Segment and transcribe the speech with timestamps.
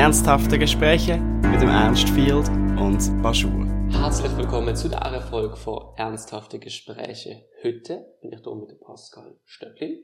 [0.00, 2.48] Ernsthafte Gespräche mit dem Ernst Field
[2.80, 3.66] und Baschur.
[3.90, 7.46] Herzlich willkommen zu dieser Folge von Ernsthafte Gespräche.
[7.62, 10.02] Heute bin ich hier mit Pascal Stöcklin.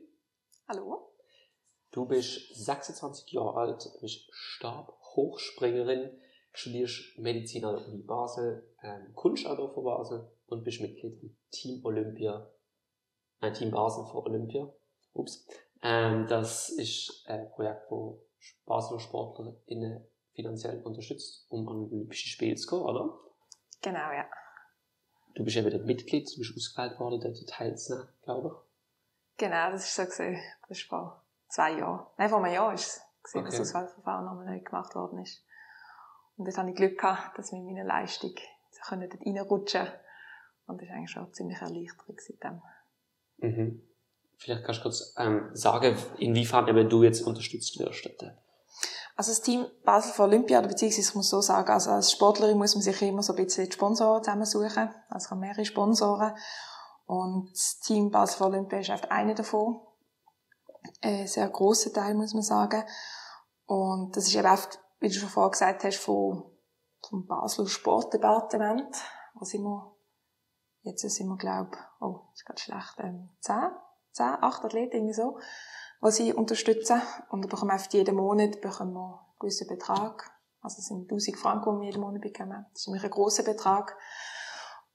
[0.69, 1.15] Hallo.
[1.93, 6.11] Du bist 26 Jahre alt, bist Stabhochspringerin,
[6.53, 11.35] studierst Medizin an der Uni Basel, ähm, kommst auch von Basel und bist Mitglied im
[11.51, 12.51] Team Olympia,
[13.41, 14.71] ein Team Basel für Olympia.
[15.15, 15.47] Ups.
[15.83, 18.26] Ähm, das ist ein Projekt, wo
[18.67, 23.19] Basler SportlerInnen finanziell unterstützt, um an Olympische Spiele zu gehen, oder?
[23.83, 24.27] Genau, ja.
[25.35, 29.39] Du bist eben dort Mitglied, du bist ausgewählt worden, dort teilzunehmen, glaube ich.
[29.39, 30.41] Genau, das ist so gesehen.
[30.69, 32.07] Das ist vor zwei Jahren.
[32.17, 33.51] Nein, vor einem Jahr ist es gesehen, Okay.
[33.51, 35.45] dass das Auswahlverfahren nochmal neu gemacht worden ist.
[36.37, 38.35] Und dort habe ich Glück gehabt, dass wir mit meiner Leistung
[38.89, 39.89] können dort reinrutschen
[40.67, 42.63] Und das war eigentlich schon eine ziemliche Erleichterung seitdem.
[43.39, 43.83] Mhm.
[44.39, 48.09] Vielleicht kannst du kurz ähm, sagen, inwiefern eben du jetzt unterstützt wirst.
[49.17, 52.75] Also das Team Basel für Olympia, beziehungsweise ich muss so sagen, also als Sportlerin muss
[52.75, 54.91] man sich immer so ein bisschen die Sponsoren zusammensuchen.
[55.09, 56.35] Also ich habe mehrere Sponsoren.
[57.07, 59.81] Und das Team Basel für Olympia ist einfach einer davon.
[61.01, 62.85] Ein sehr grosser Teil, muss man sagen.
[63.65, 66.45] Und das ist eben oft, wie du schon vorher gesagt hast, von,
[67.09, 68.95] vom Basler Sportdepartement.
[69.35, 69.97] Wo sind wir?
[70.83, 73.57] Jetzt sind wir, glaube oh, ist gerade schlecht, ähm, 10,
[74.17, 75.39] 10, 8 Athleten, irgendwie so
[76.01, 77.01] was ich unterstütze.
[77.31, 80.31] Und da bekommen wir jeden Monat bekommen wir einen gewissen Betrag.
[80.61, 82.67] Also es sind 1000 Franken, die wir jeden Monat bekommen.
[82.73, 83.97] Das ist nämlich ein grosser Betrag.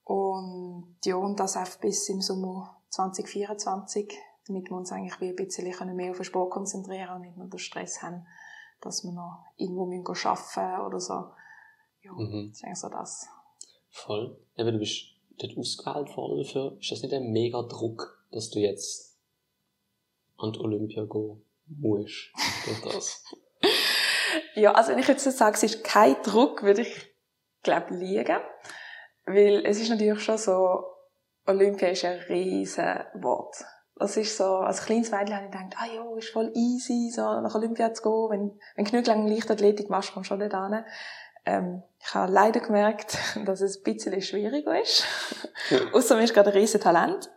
[0.03, 4.13] Und ja, und das auch bis im Sommer 2024,
[4.47, 7.47] damit wir uns eigentlich wie ein bisschen mehr auf den Sport konzentrieren und nicht nur
[7.47, 8.25] den Stress haben,
[8.81, 11.13] dass wir noch irgendwo müssen arbeiten oder so.
[12.01, 12.49] Ja, Mhm.
[12.49, 13.27] das ist eigentlich so das.
[13.89, 14.37] Voll.
[14.57, 15.03] Eben, du bist
[15.37, 16.77] dort ausgewählt worden dafür.
[16.79, 19.10] Ist das nicht ein mega Druck, dass du jetzt
[20.41, 22.31] an die Olympia gehen musst?
[22.65, 23.23] Durch das?
[24.53, 27.11] Ja, also wenn ich jetzt sage, es ist kein Druck, würde ich,
[27.63, 28.39] glaube liegen.
[29.25, 30.83] Weil es ist natürlich schon so,
[31.45, 33.55] Olympia ist ein riesen Wort.
[33.95, 37.21] Das ist so, als kleines Mädchen habe ich gedacht, ah ja, ist voll easy, so
[37.41, 38.29] nach Olympia zu gehen.
[38.29, 40.83] Wenn, wenn genug lange Leichtathletik machst, kommst du schon dort hin.
[41.45, 45.05] Ähm, ich habe leider gemerkt, dass es ein bisschen schwieriger ist.
[45.93, 47.29] Außer mir ist gerade ein riesen Talent.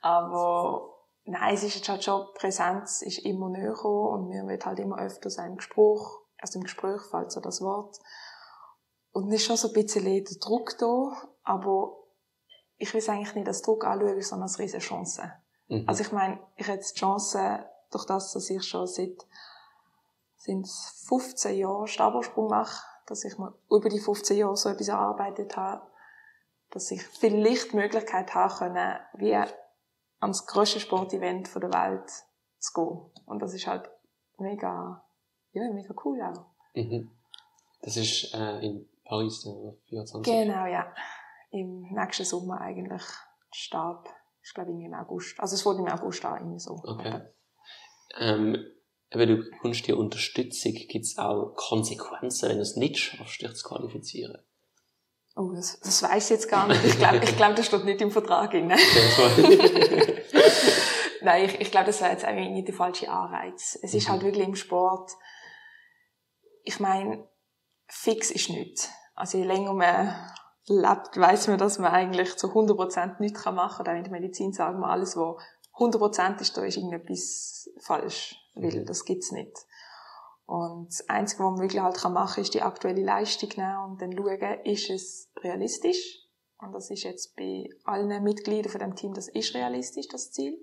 [0.00, 0.91] Aber
[1.24, 4.78] nein, es ist jetzt halt schon, Präsenz ist immer näher gekommen und mir wird halt
[4.78, 6.00] immer öfter so im Gespräch,
[6.40, 7.98] aus dem Gespräch fällt so das Wort.
[9.12, 11.12] Und es ist schon so ein bisschen der Druck da,
[11.44, 11.96] aber
[12.78, 15.32] ich will es eigentlich nicht als Druck anschauen, sondern als riesige Chance.
[15.68, 15.84] Mhm.
[15.86, 19.26] Also ich meine, ich hätte die Chance, durch das, dass ich schon seit
[20.36, 25.56] sind's 15 Jahre Stabhochsprung mache, dass ich mir über die 15 Jahre so etwas erarbeitet
[25.56, 25.86] habe,
[26.70, 29.36] dass ich vielleicht die Möglichkeit habe können, wie
[30.22, 32.10] ans grösste Sportevent der Welt
[32.58, 33.10] zu gehen.
[33.26, 33.90] Und das ist halt
[34.38, 35.04] mega,
[35.52, 36.46] ja, mega cool auch.
[36.74, 37.10] Mhm.
[37.82, 40.32] Das ist äh, in Paris, der 24.
[40.32, 40.94] Genau, ja.
[41.50, 43.02] Im nächsten Sommer eigentlich.
[43.50, 44.08] Stab.
[44.42, 45.38] Ich glaube, im August.
[45.38, 46.80] Also es wurde im August an, irgendwie so.
[46.84, 47.20] Okay.
[48.18, 48.56] Ähm,
[49.10, 53.54] eben, du kommst die Unterstützung, gibt es auch Konsequenzen, wenn du es nicht schaffst, dich
[53.54, 54.38] zu qualifizieren?
[55.34, 56.84] Oh, das, das weiß ich jetzt gar nicht.
[56.84, 58.68] Ich glaube, ich glaub, das steht nicht im Vertrag drin.
[61.22, 63.78] Nein, ich, ich glaube, das wäre jetzt eigentlich nicht der falsche Anreiz.
[63.82, 64.12] Es ist Mhm.
[64.12, 65.12] halt wirklich im Sport,
[66.64, 67.26] ich meine,
[67.88, 68.90] fix ist nichts.
[69.14, 70.14] Also je länger man
[70.66, 73.94] lebt, weiß man, dass man eigentlich zu 100% nichts machen kann.
[73.94, 75.36] Auch in der Medizin sagen wir, alles, was
[75.78, 78.36] 100% ist, da ist irgendetwas falsch.
[78.54, 79.52] Weil das gibt's nicht.
[80.52, 84.02] Und das Einzige, was man wirklich halt machen kann, ist die aktuelle Leistung nehmen und
[84.02, 86.28] dann schauen, ist es realistisch?
[86.58, 90.62] Und das ist jetzt bei allen Mitgliedern von dem Team, das ist realistisch, das Ziel.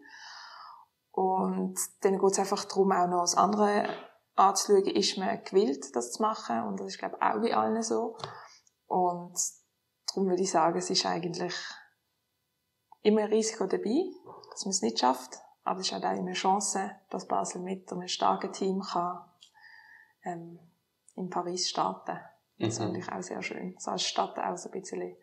[1.10, 3.90] Und dann geht es einfach darum, auch noch das andere
[4.36, 6.68] anzuschauen, ist man gewillt, das zu machen.
[6.68, 8.16] Und das ist, glaube ich, auch bei allen so.
[8.86, 9.40] Und
[10.06, 11.56] darum würde ich sagen, es ist eigentlich
[13.02, 14.04] immer ein Risiko dabei,
[14.52, 15.40] dass man es nicht schafft.
[15.64, 19.26] Aber es ist halt auch immer eine Chance, dass Basel mit einem starken Team kann,
[20.24, 20.60] ähm,
[21.16, 22.20] in Paris starten.
[22.60, 22.84] Das Mhm.
[22.84, 23.76] finde ich auch sehr schön.
[23.80, 25.16] So als Stadt auch so ein bisschen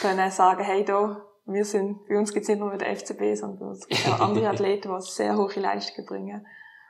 [0.00, 3.58] können sagen, hey, da, wir sind, bei uns gibt es nicht nur den FCB, sondern
[3.58, 6.46] bei uns gibt es auch andere Athleten, die sehr hohe Leistungen bringen.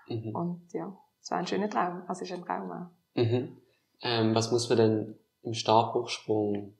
[0.09, 0.35] Mhm.
[0.35, 2.03] Und ja, es war ein schöner Traum.
[2.07, 3.21] Also es ist ein Traum auch.
[3.21, 3.57] Mhm.
[4.03, 6.75] Ähm, was muss man denn im Stabhochsprung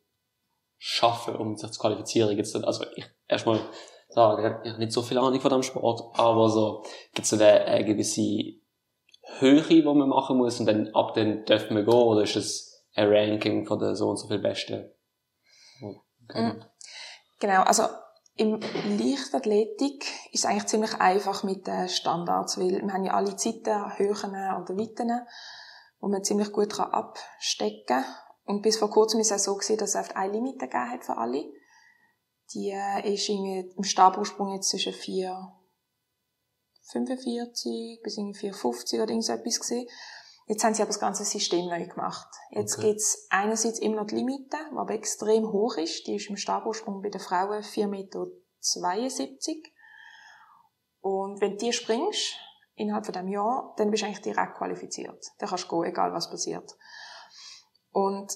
[0.79, 2.35] schaffen, um sich zu qualifizieren?
[2.37, 3.61] Gibt's denn, also ich erstmal
[4.09, 6.83] sagen, ich habe nicht so viel Ahnung von dem Sport, aber so
[7.15, 8.61] gibt es da eine gewisse
[9.39, 12.85] Höhe, die man machen muss und dann ab dann dürfen wir gehen oder ist es
[12.95, 14.91] ein Ranking von der so und so viel Besten?
[16.29, 16.43] Okay.
[16.43, 16.65] Mhm.
[17.41, 17.85] Genau, also
[18.37, 18.61] im
[18.99, 23.99] Leichtathletik ist es eigentlich ziemlich einfach mit den Standards, weil wir haben ja alle Zeiten,
[23.99, 25.27] Höhen oder Weiten.
[26.03, 28.05] wo man ziemlich gut abstecken kann.
[28.45, 31.05] Und bis vor kurzem ist es auch so dass es oft eine Limite gegeben hat
[31.05, 31.45] für alle.
[32.53, 34.93] Die äh, ist irgendwie im Stabursprung jetzt zwischen
[36.91, 39.89] 4,45 bis irgendwie 4,50 oder irgend so etwas gewesen.
[40.47, 42.29] Jetzt haben sie aber das ganze System neu gemacht.
[42.51, 42.89] Jetzt Okay.
[42.89, 46.07] gibt's einerseits immer noch die Limite, die aber extrem hoch ist.
[46.07, 48.27] Die ist im Stabursprung bei den Frauen 4,72 Meter.
[51.01, 52.35] Und wenn du die springst,
[52.75, 55.25] innerhalb von dem Jahr, dann bist du eigentlich direkt qualifiziert.
[55.39, 56.77] Dann kannst du gehen, egal was passiert.
[57.91, 58.33] Und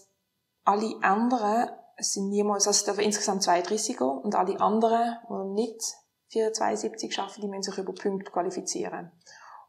[0.64, 5.94] alle anderen sind niemals, also es dürfen insgesamt 32 gehen, und alle anderen, die nicht
[6.36, 9.10] 472 schaffen, die müssen sich über Punkte qualifizieren.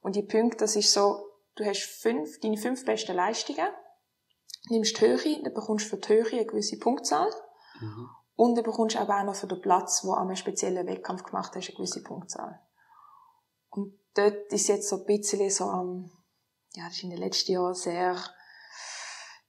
[0.02, 3.68] Und die Punkte, das ist so, du hast fünf, deine fünf besten Leistungen,
[4.70, 7.30] nimmst die Höhe, dann bekommst du für die Höhe eine gewisse Punktzahl,
[7.80, 8.10] Mhm.
[8.36, 10.88] und dann bekommst du aber auch noch für den Platz, wo du an einem speziellen
[10.88, 12.60] Wettkampf gemacht hast, eine gewisse Punktzahl.
[13.70, 16.12] Und dort ist jetzt so ein bisschen so am,
[16.74, 18.18] ja, das ist in den letzten Jahren sehr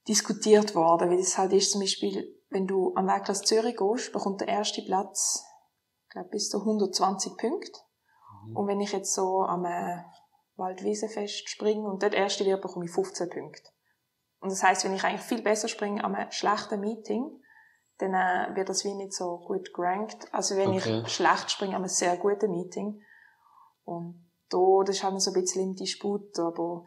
[0.06, 4.40] diskutiert worden, weil es halt ist zum Beispiel, wenn du am Weltklasse Zürich gehst, bekommt
[4.40, 5.44] der erste Platz,
[6.10, 7.80] glaube, bis zu 120 Punkte.
[8.46, 8.56] Mhm.
[8.56, 10.02] Und wenn ich jetzt so am äh,
[10.56, 13.70] Waldwiesenfest springe und dort erste wird, bekomme ich 15 Punkte.
[14.40, 17.42] Und das heißt, wenn ich eigentlich viel besser springe am einem schlechten Meeting,
[17.98, 20.32] dann äh, wird das wie nicht so gut gerankt.
[20.32, 21.02] Also wenn Okay.
[21.04, 23.02] ich schlecht springe an einem sehr guten Meeting.
[23.84, 26.84] Und da, das ist halt so ein bisschen im Disput, aber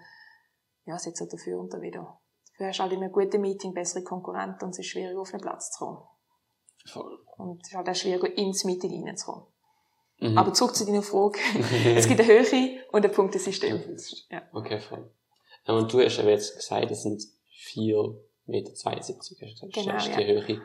[0.85, 2.21] ja, es ist jetzt auch dafür und da wieder.
[2.53, 5.33] Dafür hast du halt in einem guten Meeting bessere Konkurrenten und es ist schwieriger auf
[5.33, 6.07] einen Platz zu kommen.
[6.85, 7.20] Voll.
[7.37, 9.45] Und es ist halt auch schwieriger ins Meeting reinzukommen.
[10.19, 10.37] Mhm.
[10.37, 11.39] Aber zurück zu deiner Frage.
[11.95, 13.97] es gibt eine Höhe und ein Punktesystem.
[14.29, 14.43] Ja.
[14.53, 15.09] Okay, voll.
[15.67, 17.23] Ja, und du hast aber jetzt gesagt, es sind
[17.73, 19.09] 4,72 Meter, hast
[19.61, 20.17] du Genau, das ist ja.
[20.17, 20.61] die Höhe.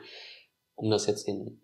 [0.74, 1.60] Um das jetzt in,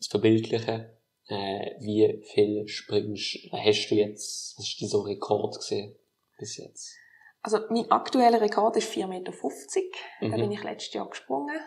[0.00, 0.86] zu verbildlichen,
[1.28, 5.94] äh, wie viel springst, hast du jetzt, was ist dein so Rekord gesehen
[6.38, 6.94] bis jetzt?
[7.42, 9.32] Also mein aktueller Rekord ist 4,50 Meter.
[10.20, 10.32] Da Mhm.
[10.40, 11.60] bin ich letztes Jahr gesprungen.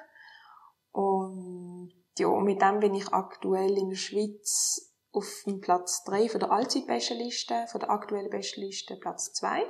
[0.91, 6.39] Und ja, mit dem bin ich aktuell in der Schweiz auf dem Platz 3 von
[6.39, 9.63] der Allzeitbestenliste, von der aktuellen Bestenliste Platz 2.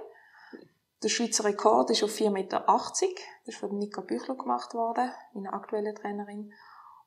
[1.03, 2.65] Der Schweizer Rekord ist auf 4,80 Meter.
[2.67, 3.01] Das
[3.45, 6.51] ist von Nika Büchler gemacht worden, meiner aktuellen Trainerin.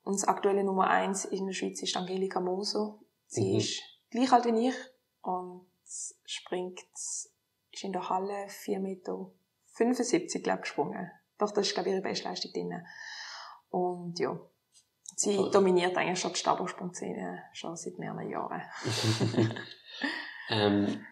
[0.03, 2.97] Und das aktuelle Nummer 1 in der Schweiz ist Angelika Moser.
[3.27, 3.57] Sie Mhm.
[3.59, 4.75] ist gleich alt wie ich
[5.21, 5.67] und
[6.25, 11.11] springt, ist in der Halle 4,75 Meter, glaube ich, gesprungen.
[11.37, 12.85] Doch, das ist, glaube ich, ihre Bestleistung drin.
[13.69, 14.39] Und ja,
[15.21, 15.51] sie Voll.
[15.51, 18.61] dominiert eigentlich schon die Stabhochsprungszene schon seit mehreren Jahren.
[20.49, 21.05] ähm,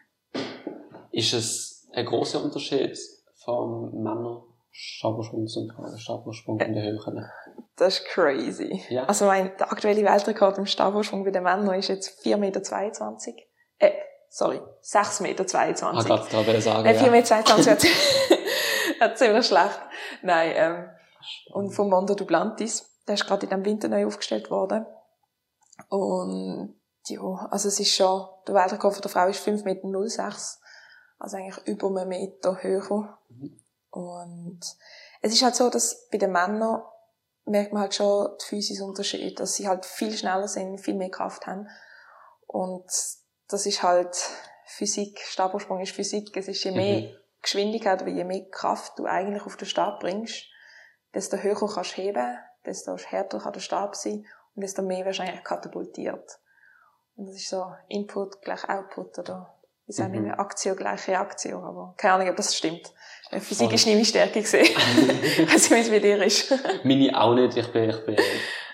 [1.12, 2.98] ist es ein großer Unterschied
[3.44, 7.00] vom Männer Stabhochsprung zum Stabhochsprung in der Höhe?
[7.76, 8.84] Das ist crazy.
[8.90, 9.06] Ja.
[9.06, 12.62] Also mein, der aktuelle Weltrekord im Stabhochsprung bei den Männern ist jetzt 4,22 Meter.
[13.80, 13.92] Äh,
[14.30, 15.44] sorry, 6,22 Meter.
[15.44, 15.54] Ich
[15.84, 17.12] wollte gerade gerade sagen, Nein, 4,22 ja.
[17.12, 19.80] Meter wird ziemlich schlecht.
[20.22, 20.90] Nein, ähm,
[21.52, 24.86] und vom Mondo Duplantis, der ist gerade in diesem Winter neu aufgestellt worden.
[25.90, 30.36] Und ja, also es ist schon, der Weltrekord von der Frau ist 5,06 Meter.
[31.18, 33.18] Also eigentlich über einen Meter höher.
[33.30, 33.60] Mhm.
[33.90, 34.60] Und
[35.22, 36.84] es ist halt so, dass bei den Männern
[37.46, 41.10] merkt man halt schon die physischen Unterschiede, dass sie halt viel schneller sind, viel mehr
[41.10, 41.68] Kraft haben.
[42.46, 42.86] Und
[43.48, 44.16] das ist halt
[44.68, 46.38] Physik, Stabhochsprung ist Physik.
[46.38, 47.16] Es ist je mehr Mhm.
[47.42, 50.46] Geschwindigkeit oder je mehr Kraft du eigentlich auf den Stab bringst,
[51.16, 54.26] desto höher kannst du heben, desto härter kann der Stab sein
[54.56, 56.40] und desto mehr wirst du eigentlich katapultiert.
[57.16, 59.54] Und das ist so Input gleich Output oder
[59.86, 60.40] wie sagen wir, Mhm.
[60.40, 62.94] Aktio gleich Reaktio, aber keine Ahnung, ob das stimmt.
[63.32, 63.76] Äh, Physik Voll.
[63.76, 64.68] ist nie meine Stärke gesehen.
[64.76, 66.54] Weiß nicht, wie es bei dir ist.
[66.84, 67.58] Meine auch nicht.
[67.58, 68.16] Ich bin, ich bin,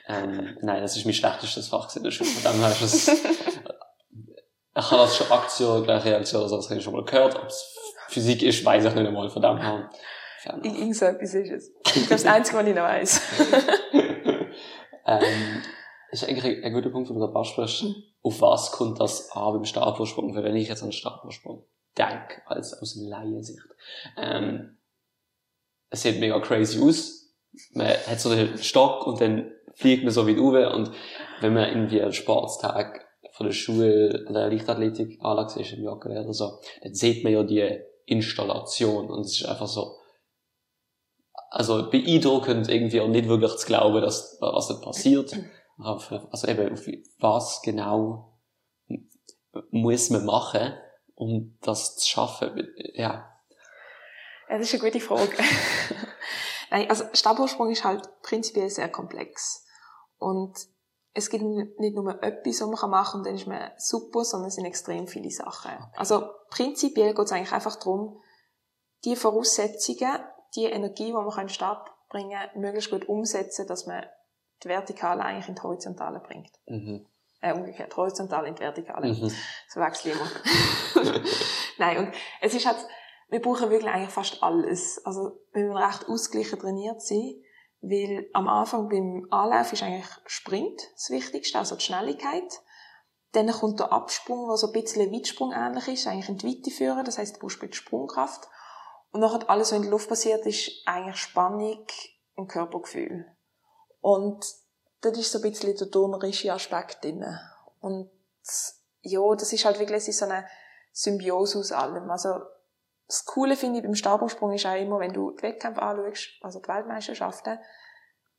[0.07, 2.29] ähm, nein, das ist mein schlechtestes Fach gewesen in der Schule.
[2.29, 6.77] Von dem her ist es, ich habe das schon Aktion, gleich Reaktion, also das habe
[6.77, 7.35] ich schon mal gehört.
[7.35, 7.75] Ob es
[8.09, 9.29] Physik ist, weiß ich nicht einmal.
[9.29, 9.89] Von dem her.
[10.45, 10.65] Fernab.
[10.65, 11.71] Irgend so etwas ist es.
[11.85, 13.21] Ich glaube, das Einzige, was ich noch weiss.
[15.07, 15.61] ähm,
[16.11, 17.83] ist eigentlich ein, guter Punkt, wo du gerade ansprichst.
[17.83, 17.95] Mhm.
[18.21, 20.35] Auf was kommt das an beim Stabhochsprung?
[20.35, 21.65] Weil wenn ich jetzt an den Stabhochsprung
[21.97, 23.67] denke, als aus Laiensicht,
[24.17, 24.77] ähm,
[25.89, 27.33] es sieht mega crazy aus.
[27.71, 30.91] Man hat so den Stock und dann fliegt man so wie Uwe und
[31.41, 36.33] wenn man irgendwie einen Sportstag von der Schule oder Leichtathletik anlagt ist im Joggen oder
[36.33, 39.97] so, dann sieht man ja die Installation und es ist einfach so,
[41.49, 45.37] also beeindruckend irgendwie und nicht wirklich zu glauben, dass was da passiert.
[45.77, 46.87] Also eben, auf
[47.19, 48.33] was genau
[49.71, 50.73] muss man machen,
[51.15, 52.67] um das zu schaffen?
[52.93, 53.31] Ja.
[54.49, 55.31] Das ist eine gute Frage.
[56.71, 59.65] Nein, also Stabhochsprung ist halt prinzipiell sehr komplex.
[60.17, 60.55] Und
[61.13, 64.49] es gibt nicht nur etwas, was man machen kann, und dann ist man super, sondern
[64.49, 65.71] es sind extrem viele Sachen.
[65.95, 68.21] Also prinzipiell geht es eigentlich einfach darum,
[69.05, 70.19] die Voraussetzungen,
[70.55, 74.05] die Energie, die man in den Stab bringen kann, möglichst gut umsetzen, dass man
[74.63, 76.51] die Vertikale eigentlich in die Horizontale bringt.
[76.67, 77.05] Mhm.
[77.41, 79.07] Äh, umgekehrt, horizontal in die Vertikale.
[79.07, 79.31] Mhm.
[79.67, 81.21] So wechsle ich immer.
[81.77, 82.77] Nein, und es ist halt,
[83.29, 85.05] wir brauchen wirklich eigentlich fast alles.
[85.05, 87.35] Also, wir müssen recht ausgeglichen trainiert sein,
[87.81, 92.61] weil am Anfang beim Anlauf ist eigentlich Sprint das Wichtigste, also die Schnelligkeit.
[93.33, 96.71] Dann kommt der Absprung, der so ein bisschen Weitsprung ähnlich ist, eigentlich in die Weite
[96.71, 98.47] führen, das heisst, du brauchst ein bisschen Sprungkraft.
[99.15, 101.87] Und nachher alles, was in der Luft passiert, ist eigentlich Spannung
[102.35, 103.25] und Körpergefühl.
[104.01, 104.45] Und
[104.99, 107.25] das ist so ein bisschen der turnerische Aspekt drin.
[107.79, 108.11] Und
[109.03, 110.45] ja, das ist halt wirklich so eine
[110.91, 112.11] Symbiose aus allem.
[112.11, 112.41] Also
[113.07, 116.59] das Coole finde ich beim Stabhochsprung ist auch immer, wenn du die Wettkämpfe anschaust, also
[116.59, 117.57] die Weltmeisterschaften,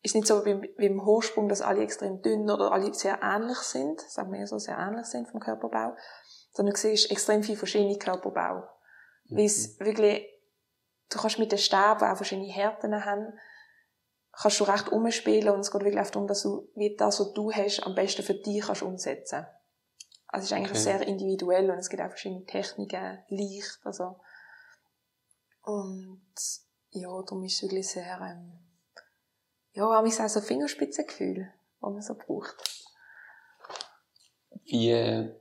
[0.03, 3.23] ist nicht so wie beim, wie beim Hochsprung, dass alle extrem dünn oder alle sehr
[3.23, 5.97] ähnlich sind, sagen wir so, sehr ähnlich sind vom Körperbau,
[6.53, 8.69] sondern du siehst extrem viel verschiedene Körperbau.
[9.29, 9.39] Mhm.
[9.39, 10.36] Weil es wirklich,
[11.11, 13.39] du kannst mit den Stäben, die auch verschiedene Härten haben,
[14.33, 17.53] kannst du recht umspielen und es geht wirklich darum, dass du wie das, was du
[17.53, 19.47] hast, am besten für dich kannst umsetzen.
[20.29, 20.81] Also es ist eigentlich okay.
[20.81, 24.17] sehr individuell und es gibt auch verschiedene Techniken, Licht, also
[25.63, 26.23] und
[26.91, 28.59] ja, darum ist es wirklich sehr, ähm,
[29.73, 32.57] ja, auch so Fingerspitzengefühl, was man so braucht.
[34.65, 35.37] Wie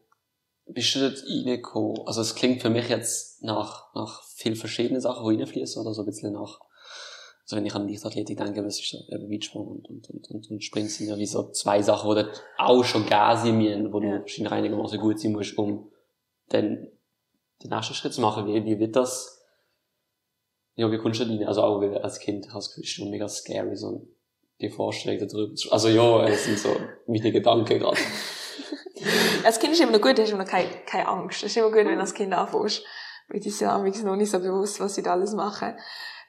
[0.67, 2.01] bist du dort reingekommen?
[2.05, 6.01] Also es klingt für mich jetzt nach, nach viel verschiedenen Sachen, die reinfließen oder so
[6.01, 6.59] ein bisschen nach
[7.45, 10.63] also wenn ich an Leichtathletik denke, was ist eben Weitsprung und, und, und, und, und
[10.63, 14.15] Sprint sind ja wie so zwei Sachen, die dort auch schon gehen sind wo ja.
[14.15, 15.91] du wahrscheinlich einigermaßen gut sein musst, um
[16.49, 16.87] dann
[17.63, 18.47] den nächsten Schritt zu machen.
[18.47, 19.45] Wie, wie wird das,
[20.73, 21.43] ja, wie kommst du rein?
[21.43, 24.07] Also auch als Kind hast du schon mega scary, so
[24.59, 27.97] die Vorstellung darüber zu, also ja, es sind so meine Gedanken gerade.
[29.45, 31.43] als Kind ist immer noch gut, hast du noch keine, keine Angst.
[31.43, 32.83] Es ist immer gut, wenn du als Kind anfängst.
[33.27, 35.77] Weil die sind ja noch nicht so bewusst, was sie da alles machen.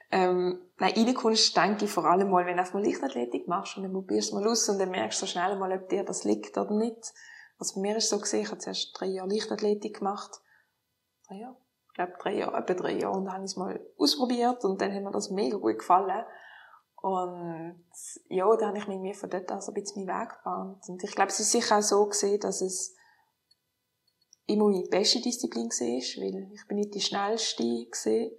[0.09, 3.83] Ähm, nein, reinkommst, denke ich vor allem mal, wenn du einfach mal Leichtathletik machst und
[3.83, 6.23] dann probierst du mal aus und dann merkst du so schnell mal, ob dir das
[6.23, 7.13] liegt oder nicht.
[7.59, 10.39] Also bei mir ist so gesehen, ich habe zuerst drei Jahre Leichtathletik gemacht.
[11.27, 11.57] Drei Jahre?
[11.87, 13.17] Ich glaube drei Jahre, etwa drei Jahre.
[13.17, 16.25] Und dann habe ich es mal ausprobiert und dann hat mir das mega gut gefallen.
[17.01, 17.83] Und
[18.29, 20.83] ja, dann habe ich mir von dort an so ein bisschen meinen Weg gebahnt.
[20.87, 22.95] Und ich glaube, es ist sicher auch so gesehen, dass es
[24.47, 28.31] immer meine beste Disziplin war, weil ich bin nicht die schnellste gesehen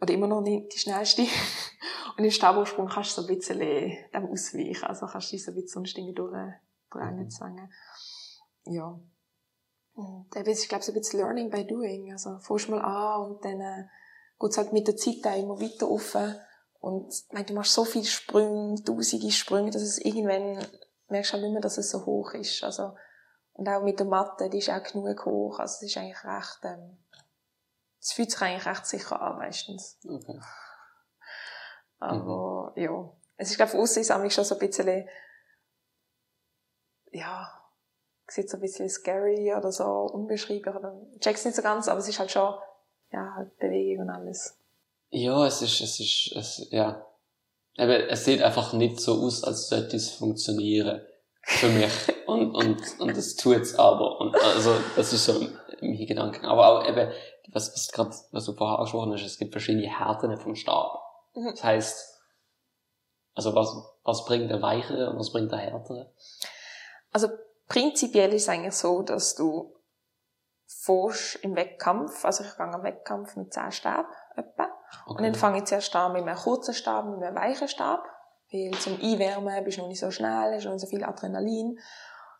[0.00, 1.22] oder immer noch nicht die schnellste.
[2.18, 4.84] Und im Stabhochsprung kannst du so ein bisschen dem ausweichen.
[4.84, 7.30] Also kannst du dich so ein bisschen sonst Dinge durchdrängen, mhm.
[7.30, 7.72] zwängen.
[8.64, 9.00] Ja.
[9.94, 12.12] Und eben, es ist, glaube ich, so ein bisschen Learning by Doing.
[12.12, 13.84] Also, fährst mal an und dann äh,
[14.40, 16.34] geht es halt mit der Zeit auch immer weiter offen.
[16.80, 20.66] Und ich meine, du machst so viele Sprünge, tausende Sprünge, dass es irgendwann
[21.08, 22.64] merkst du halt nicht mehr, dass es so hoch ist.
[22.64, 22.92] Also,
[23.54, 25.58] und auch mit der Matte, die ist auch genug hoch.
[25.58, 26.98] Also, es ist eigentlich recht, ähm,
[28.00, 29.98] es fühlt sich eigentlich recht sicher an, meistens.
[30.08, 30.40] Okay.
[31.98, 32.82] Aber, mhm.
[32.82, 33.12] ja.
[33.36, 35.08] Es ist, glaube ich, von ist schon so ein bisschen,
[37.12, 37.62] ja,
[38.28, 42.08] sieht so ein bisschen scary oder so unbeschreiblich oder check's nicht so ganz, aber es
[42.08, 42.54] ist halt schon,
[43.12, 44.58] ja, halt Bewegung und alles.
[45.10, 47.06] Ja, es ist, es ist, es, ja.
[47.76, 51.02] Aber es sieht einfach nicht so aus, als sollte es funktionieren.
[51.42, 51.92] Für mich.
[52.26, 54.20] und, und, und das tut's aber.
[54.20, 55.40] Und, also, das ist so
[55.80, 56.46] mein Gedanke.
[56.46, 57.10] Aber auch eben,
[57.52, 61.00] was, was, grad, was du vorher angesprochen hast, es gibt verschiedene Härten vom Stab.
[61.34, 61.50] Mhm.
[61.50, 62.22] Das heißt,
[63.34, 66.12] also was, was bringt der weichere und was bringt der härtere?
[67.12, 67.28] Also
[67.68, 69.74] prinzipiell ist es eigentlich so, dass du
[70.66, 74.04] forsch im Wettkampf, also ich gehe am Wettkampf mit 10 Stäben
[74.36, 74.68] etwa.
[75.06, 75.18] Okay.
[75.18, 78.04] Und dann fange ich zuerst an mit einem kurzen Stab, mit einem weichen Stab.
[78.52, 81.78] Weil zum Einwärmen bist du noch nicht so schnell, hast noch nicht so viel Adrenalin.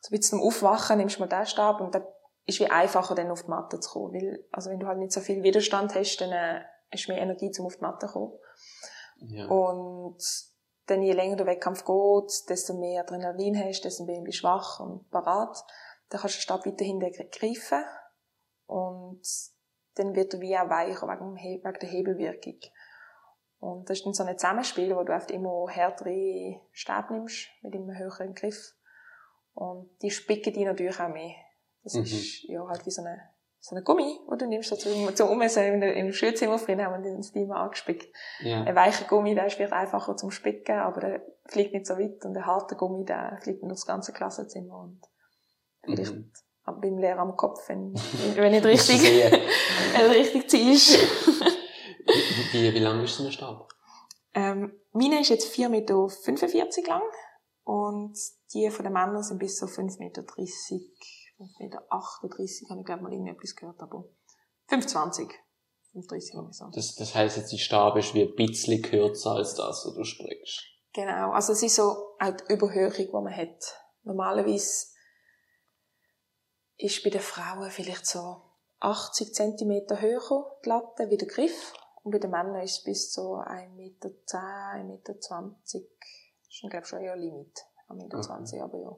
[0.00, 2.04] So ein bisschen zum Aufwachen nimmst du mal den Stab und dann
[2.44, 4.14] ist wie einfacher, dann auf die Matte zu kommen.
[4.14, 6.60] Weil, also wenn du halt nicht so viel Widerstand hast, dann äh,
[6.92, 8.32] hast du mehr Energie, um auf die Matte zu kommen.
[9.20, 9.46] Ja.
[9.46, 10.18] Und
[10.86, 14.80] dann je länger der Wettkampf geht, desto mehr Adrenalin hast, desto mehr bist du wach
[14.80, 15.64] und parat.
[16.08, 17.84] Dann kannst du den Stab weiterhin greifen.
[18.66, 19.22] Und
[19.94, 22.58] dann wird er wie auch weicher wegen, wegen der Hebelwirkung.
[23.62, 27.72] Und das ist dann so ein Zusammenspiel, wo du oft immer härtere Stäbe nimmst, mit
[27.76, 28.74] immer höheren Griff.
[29.54, 31.36] Und die spicken die natürlich auch mehr.
[31.84, 32.02] Das mhm.
[32.02, 33.20] ist ja halt wie so eine,
[33.60, 37.22] so eine Gummi, wo du nimmst, dazu, zum Ummessen im Schulzimmer früher haben wir den
[37.22, 38.12] Steamer angespickt.
[38.40, 38.64] Ja.
[38.64, 42.24] Ein weicher Gummi, der ist vielleicht einfacher zum Spicken, aber der fliegt nicht so weit
[42.24, 45.00] und ein harter Gummi, der fliegt durch das ganze Klassenzimmer und
[45.84, 46.32] vielleicht mhm.
[46.64, 47.94] beim Lehrer am Kopf, wenn,
[48.34, 49.02] wenn nicht richtig,
[49.94, 50.98] wenn richtig ziehst.
[52.52, 53.68] wie, wie, lang ist so ein Stab?
[54.34, 57.02] Ähm, meine ist jetzt 4,45 Meter lang
[57.64, 58.18] und
[58.52, 61.82] die von den Männern sind bis so 5,30 Meter 5,38 Meter
[62.70, 64.04] habe ich glaube mal irgendetwas gehört, aber
[64.68, 65.28] 25.
[65.92, 66.70] 35 oder so.
[66.72, 70.04] Das, das heisst jetzt, die Stab ist wie ein bisschen kürzer als das, was du
[70.04, 70.62] springst.
[70.94, 73.78] Genau, also es ist so auch die Überhöhung, die man hat.
[74.02, 74.88] Normalerweise
[76.76, 78.42] ist bei den Frauen vielleicht so
[78.80, 81.72] 80 cm höher die Latte wie der Griff.
[82.02, 85.14] Und bei den Männern ist es bis zu 1,10 Meter, 1,20 Meter.
[85.14, 87.64] Das ist, glaube ich, schon eher Limit.
[87.88, 88.60] 1,20 Meter, Okay.
[88.60, 88.96] aber ja.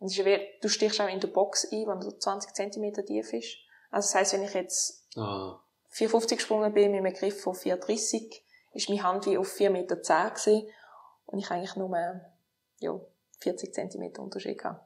[0.00, 3.56] Und ist du stichst auch in der Box ein, wenn du 20 cm tief ist.
[3.90, 5.60] Also das heisst, wenn ich jetzt Ah,
[5.92, 9.96] 4,50 gesprungen bin mit einem Griff von 4,30, ist meine Hand wie auf 4,10 Meter
[9.96, 10.68] gewesen
[11.26, 11.96] und ich eigentlich nur,
[12.80, 13.00] ja,
[13.40, 14.80] 40 cm Unterschied hatte.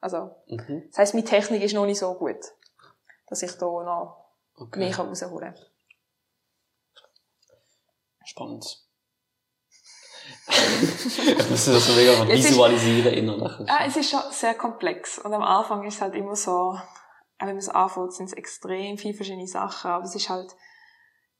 [0.00, 0.84] Also, mhm.
[0.88, 2.40] das heisst, meine Technik ist noch nicht so gut,
[3.28, 4.18] dass ich da noch
[4.54, 4.78] Okay.
[4.80, 5.64] mehr rausholen kann.
[8.24, 8.64] Spannend.
[10.48, 13.68] ich muss das so mega Es ist- visualisieren innerlich.
[13.70, 15.18] Ah, es ist schon sehr komplex.
[15.18, 16.78] Und am Anfang ist es halt immer so, auch
[17.40, 19.90] wenn man es anfängt, sind es extrem viele verschiedene Sachen.
[19.90, 20.54] Aber es ist halt,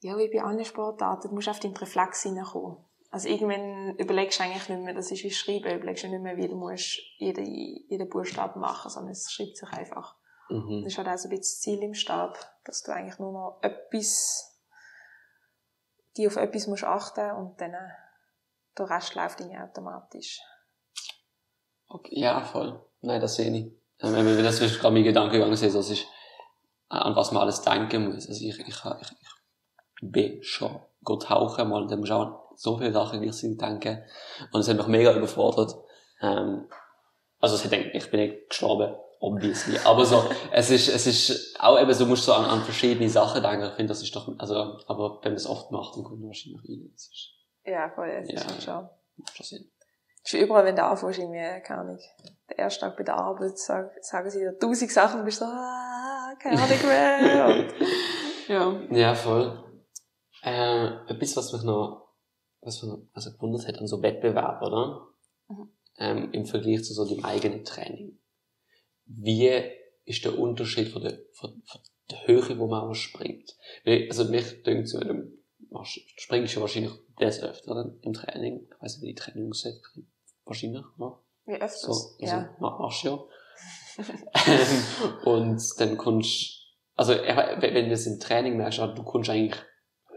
[0.01, 2.79] ja, wie bei allen Sportarten, du musst auf den Reflex hineinkommen.
[3.11, 6.37] Also irgendwann überlegst du eigentlich nicht mehr, das ist wie Schreiben, überlegst du nicht mehr,
[6.39, 10.17] wie du musst jeden, jeden Buchstaben machen, sondern es schreibt sich einfach.
[10.49, 10.81] Mhm.
[10.83, 13.33] Das ist halt auch so ein bisschen das Ziel im Stab, dass du eigentlich nur
[13.33, 14.52] noch etwas,
[16.17, 17.89] die auf etwas musst achten und dann äh,
[18.79, 20.41] der Rest läuft irgendwie automatisch.
[21.89, 22.81] Okay, ja, voll.
[23.01, 23.73] Nein, das sehe ich.
[24.01, 26.05] Ähm, das ist gerade mein Gedanke gegangen ist, dass ich
[26.91, 28.29] äh, an was man alles denken muss.
[28.29, 32.79] Also ich, ich, ich, ich bin schon gut tauchen mal, dann musst du auch so
[32.79, 34.05] viele Sachen gleichzeitig denken.
[34.53, 35.75] Und es hat mich mega überfordert.
[36.21, 36.69] Ähm,
[37.41, 39.79] also es hat ich bin nicht gestorben, obviously.
[39.85, 43.09] Aber so, es ist, es ist auch eben so, du musst so an, an verschiedene
[43.09, 43.67] Sachen denken.
[43.69, 44.55] Ich finde, das ist doch, also,
[44.87, 46.91] aber wenn man es oft macht, dann kommt man wahrscheinlich rein.
[46.93, 47.31] Das ist,
[47.65, 48.41] Ja, voll, es Ja.
[48.41, 48.89] ist schon.
[49.17, 49.71] macht schon Sinn.
[50.25, 51.99] Es ist überall, wenn du anfängst, irgendwie, keine Ahnung,
[52.49, 55.45] der erste Tag bei der Arbeit, sag, sagen sie dir tausend Sachen, du bist so,
[55.47, 57.47] ah, keine Ahnung mehr.
[57.47, 57.75] Und,
[58.49, 58.97] ja.
[58.97, 59.65] Ja, voll.
[60.45, 62.09] Äh, etwas, was mich noch,
[62.61, 65.09] was mich noch also gewundert hat an so Wettbewerben, oder?
[65.49, 65.69] Mhm.
[65.99, 68.19] Ähm, Im Vergleich zu so dem eigenen Training.
[69.07, 69.51] Wie
[70.05, 73.57] ist der Unterschied von der, von, von der Höhe, wo man springt?
[73.85, 75.33] Weil, also mich denkt so, du
[76.17, 78.69] springst ja wahrscheinlich des Öfteren im Training.
[78.69, 79.67] Ich weiss nicht, wie die Trainings
[80.45, 81.21] Wahrscheinlich, oder?
[81.47, 81.81] Wie öfters.
[81.83, 82.57] So, also, ja.
[82.59, 83.25] ma- machst du ja.
[84.47, 86.63] Ähm, und dann kommst
[86.97, 89.59] also wenn du es im Training merkst, ah, du kommst eigentlich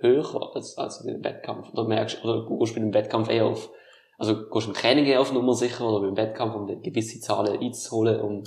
[0.02, 1.71] höher als, als in den Wettkampf.
[1.74, 3.71] Oder merkst, oder du gehst mit dem Wettkampf eher auf,
[4.17, 7.60] also gehst im Training eher auf Nummer sicher oder beim Wettkampf, um eine gewisse Zahlen
[7.60, 8.43] einzuholen, um,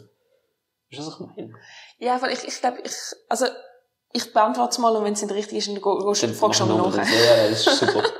[0.90, 1.54] weißt du, was ich meine?
[1.98, 2.92] Ja, weil ich, ich glaube, ich,
[3.28, 3.46] also,
[4.12, 6.66] ich beantworte es mal und wenn es nicht richtig ist, dann gehst du, fragst du
[6.66, 6.96] mal nach.
[6.96, 7.08] das.
[7.10, 8.02] Ja, das ist super.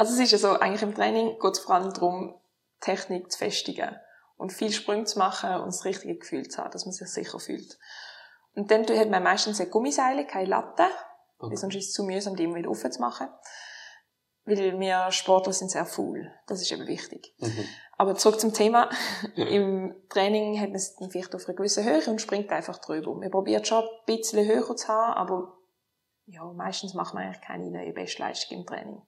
[0.00, 2.40] Also es ist ja so, eigentlich im Training geht es vor allem darum,
[2.80, 3.96] Technik zu festigen
[4.36, 7.40] und viel Sprünge zu machen und das richtige Gefühl zu haben, dass man sich sicher
[7.40, 7.76] fühlt.
[8.54, 10.84] Und dann hat man meistens eine Gummiseile, keine Latte,
[11.38, 11.56] weil Okay.
[11.56, 13.28] sonst ist es zu mühsam, die immer wieder aufzumachen.
[14.48, 16.32] Weil wir Sportler sind sehr faul.
[16.46, 17.34] Das ist eben wichtig.
[17.38, 17.64] Mhm.
[17.98, 18.88] Aber zurück zum Thema.
[19.36, 23.14] Im Training hat man es dann vielleicht auf einer gewissen Höhe und springt einfach drüber.
[23.14, 25.58] Man probiert schon ein bisschen höher zu haben, aber
[26.26, 29.02] ja, meistens macht man eigentlich keine neue Bestleistung im Training.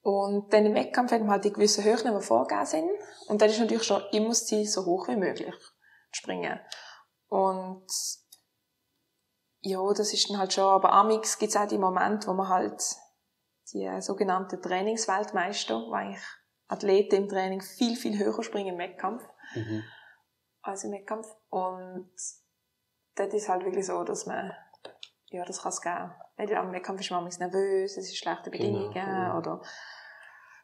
[0.00, 2.90] Und dann im Wettkampf hat man halt die gewissen Höhen, die vorgegeben sind.
[3.28, 6.60] Und dann ist natürlich schon immer das Ziel, so hoch wie möglich zu springen.
[7.28, 7.86] Und
[9.66, 12.48] ja, das ist dann halt schon, aber amix gibt es auch die Momente, wo man
[12.48, 12.80] halt
[13.72, 16.22] die äh, sogenannten Trainingsweltmeister, wo eigentlich
[16.68, 19.22] Athleten im Training viel, viel höher springen im Wettkampf
[19.54, 19.82] Mhm.
[20.62, 21.26] als im Wettkampf.
[21.50, 22.10] Und
[23.16, 24.52] dort ist halt wirklich so, dass man,
[25.30, 26.12] ja, das kann es geben.
[26.36, 29.38] Weil am Wettkampf ist man manchmal nervös, es ist schlechte Genau, Bedingungen, genau.
[29.38, 29.62] oder,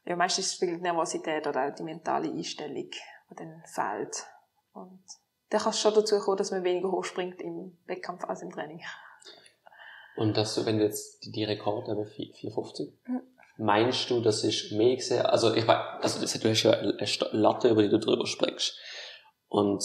[0.04, 4.26] ja, meistens ist es die Nervosität oder auch die mentale Einstellung, die dann fehlt.
[4.72, 5.04] Und
[5.52, 8.50] dann kann es schon dazu kommen, dass man weniger hoch springt im Wettkampf als im
[8.50, 8.80] Training.
[10.16, 13.20] Und dass du, wenn du jetzt die, die 4- 450, Mhm.
[13.58, 16.96] meinst du, das ist mehr gesehen, also ich weiß, also das, du hast ja eine
[17.32, 18.78] Latte, über die du drüber springst.
[19.48, 19.84] Und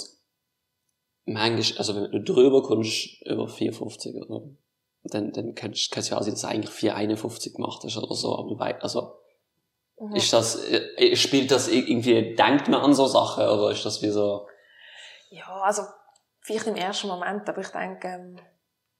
[1.25, 4.43] manchmal, also wenn du drüber kommst, über 450, oder?
[5.03, 8.13] Dann, dann kannst, kannst du ja auch sehen, dass du eigentlich 451 gemacht hast oder
[8.15, 9.13] so, aber du weißt, also,
[9.99, 10.15] Mhm.
[10.15, 14.09] ist das, äh, spielt das irgendwie, denkt man an so Sachen, oder ist das wie
[14.09, 14.47] so,
[15.29, 15.83] Ja, also
[16.41, 18.39] vielleicht im ersten Moment, aber ich denke, ähm,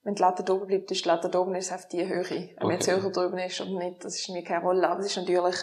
[0.04, 2.24] wenn die Latte oben bleibt, ist die Latte oben ist auf die Höhe.
[2.30, 3.02] Wenn man jetzt Okay.
[3.02, 4.88] höher drüber ist oder nicht, das ist mir keine Rolle.
[4.88, 5.56] Aber es ist natürlich,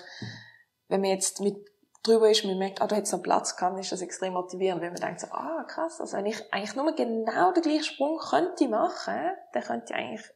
[0.89, 1.57] wenn man jetzt mit
[2.03, 4.35] drüber ist und man merkt, ah, da hat es noch Platz gehabt, ist das extrem
[4.35, 7.85] motivierend, wenn man denkt so, ah, krass, also wenn ich eigentlich nur genau den gleichen
[7.85, 10.31] Sprung könnte machen, dann könnte ich eigentlich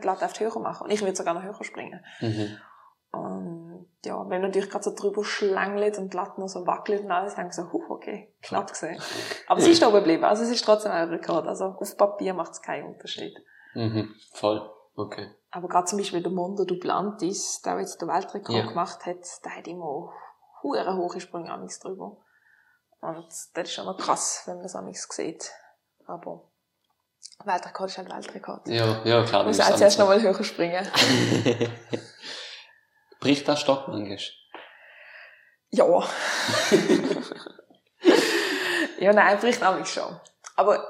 [0.00, 0.84] die Latte auf die Höhe machen.
[0.84, 2.04] Und ich würde sogar noch höher springen.
[2.20, 2.58] mhm.
[3.10, 3.61] Und
[4.04, 7.10] ja, wenn man natürlich gerade so drüber schlängelt und die Latte noch so wackelt und
[7.10, 9.00] alles, ich so, huh, okay, knapp gesehen.
[9.46, 11.46] Aber sie ist da oben geblieben, also es ist trotzdem ein Rekord.
[11.46, 13.36] Also auf Papier macht es keinen Unterschied.
[13.74, 14.68] Mhm, voll.
[14.94, 15.30] Okay.
[15.50, 18.66] Aber gerade zum Beispiel der Mondo Duplantis, der jetzt den Weltrekord Ja.
[18.66, 20.12] gemacht hat, der hat immer
[20.62, 22.16] hure hohe Sprünge amigs drüber.
[23.00, 25.50] Und das ist schon noch krass, wenn man das amigs sieht.
[26.06, 26.44] Aber
[27.44, 28.68] Weltrekord ist halt Weltrekord.
[28.68, 29.40] Ja, ja, klar.
[29.42, 30.86] Man muss das auch zuerst nochmal höher springen.
[33.22, 34.18] Bricht der Stock manchmal?
[35.70, 35.86] Ja.
[38.98, 40.20] ja, nein, bricht amigs schon.
[40.56, 40.84] Aber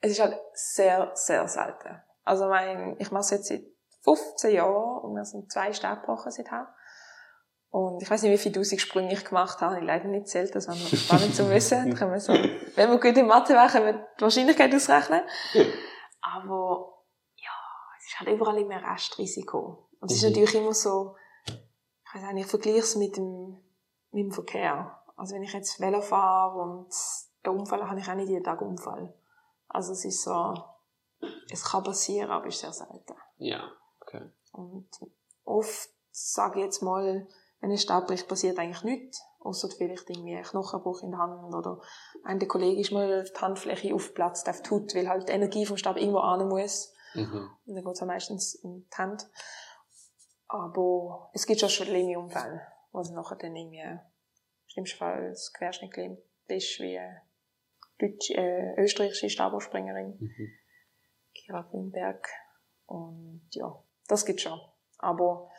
[0.00, 2.02] es ist halt sehr, sehr selten.
[2.24, 3.62] Also mein, ich mache es jetzt seit
[4.02, 6.66] 15 Jahren und wir sind zwei Stabwochen seither.
[7.70, 9.78] Und ich weiß nicht, wie viele tausend Sprünge ich gemacht habe.
[9.78, 11.90] Ich leider nicht zählt, das wäre spannend zu wissen.
[11.90, 15.22] Da können wir so, wenn wir gut in Mathe wären, können wir die Wahrscheinlichkeit ausrechnen.
[16.22, 17.04] Aber,
[17.36, 17.50] ja,
[18.00, 19.90] es ist halt überall immer ein Restrisiko.
[20.00, 20.28] Und es ist Mhm.
[20.30, 21.14] natürlich immer so,
[22.08, 23.58] ich weiß auch nicht, ich vergleiche es mit dem,
[24.10, 25.02] mit dem Verkehr.
[25.16, 26.94] Also wenn ich jetzt Velo fahre und
[27.42, 29.14] einen Unfall habe, ich auch nicht jeden Tag einen Unfall.
[29.68, 30.54] Also es ist so,
[31.50, 33.14] es kann passieren, aber es ist sehr selten.
[33.36, 34.30] Ja, okay.
[34.52, 34.88] Und
[35.44, 37.26] oft sage ich jetzt mal,
[37.60, 39.22] wenn ein Stab bricht, passiert eigentlich nichts.
[39.40, 41.80] Außer vielleicht irgendwie ein Knochenbruch in der Hand oder
[42.24, 45.64] ein der Kollege ist mal die Handfläche aufgeplatzt auf die Haut, weil halt die Energie
[45.64, 46.92] vom Stab irgendwo an muss.
[47.14, 47.50] Mhm.
[47.66, 49.28] Und dann geht es meistens in die Hand.
[50.48, 54.00] Aber es gibt schon schlimme Unfälle, wo es nachher dann irgendwie im
[54.66, 57.22] schlimmsten Fall das Querschnittgelähmt ist, wie eine
[57.98, 60.16] deutsche, äh, österreichische Stabhochspringerin.
[60.18, 60.50] Mhm.
[61.34, 62.26] Kira Grünberg.
[62.86, 64.58] Und ja, das gibt schon.
[64.98, 65.50] Aber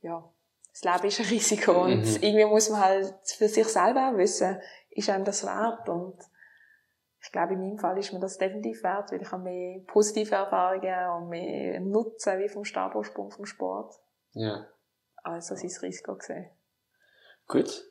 [0.00, 0.32] ja,
[0.70, 2.22] das Leben ist ein Risiko und Mhm.
[2.22, 6.18] irgendwie muss man halt für sich selber auch wissen, ist einem das wert und
[7.20, 10.34] ich glaube, in meinem Fall ist mir das definitiv wert, weil ich habe mehr positive
[10.34, 13.94] Erfahrungen und mehr Nutzen wie vom Stabhochsprung vom Sport,
[14.36, 14.66] Ja.
[15.22, 16.50] als dass ich das Risiko gesehen.
[17.46, 17.84] Gut.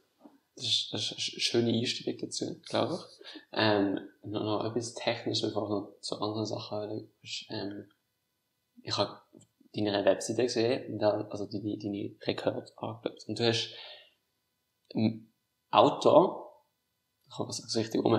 [0.56, 3.26] Das ist, das ist eine sch- schöne Einstellung dazu, glaube ich.
[3.52, 7.10] Ähm, noch, noch etwas technisch, bevor wir noch zu anderen Sachen
[7.50, 7.92] Ähm,
[8.82, 9.20] ich habe
[9.76, 13.28] deine Webseite gesehen, also deine, deine Rekord angeschaut.
[13.28, 13.74] Und du hast
[14.90, 15.34] im
[15.72, 16.46] Auto,
[17.28, 18.14] ich habe das richtig um,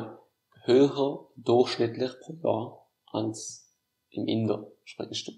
[0.64, 3.72] höher durchschnittlich pro Jahr als
[4.10, 5.32] im Inder springst du.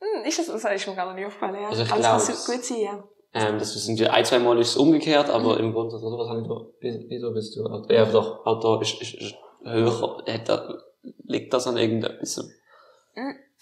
[0.00, 1.68] Hm, ist das, ist mir gar nicht aufgefallen, ja.
[1.68, 3.04] Also ich Aber das kann gut sein, ja.
[3.32, 6.28] Ähm, das sind ja ein, zwei Mal ist es umgekehrt, aber im Grunde, oder was
[6.28, 7.92] habe ich da, wie- wieso bist du, Auto?
[7.92, 10.78] ja, doch, Auto ist, ist, ist höher, hat da,
[11.24, 12.48] liegt das an irgendetwas?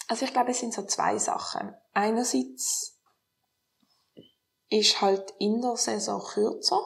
[0.07, 1.73] Also ich glaube, es sind so zwei Sachen.
[1.93, 3.01] Einerseits
[4.69, 6.79] ist halt in der Saison kürzer.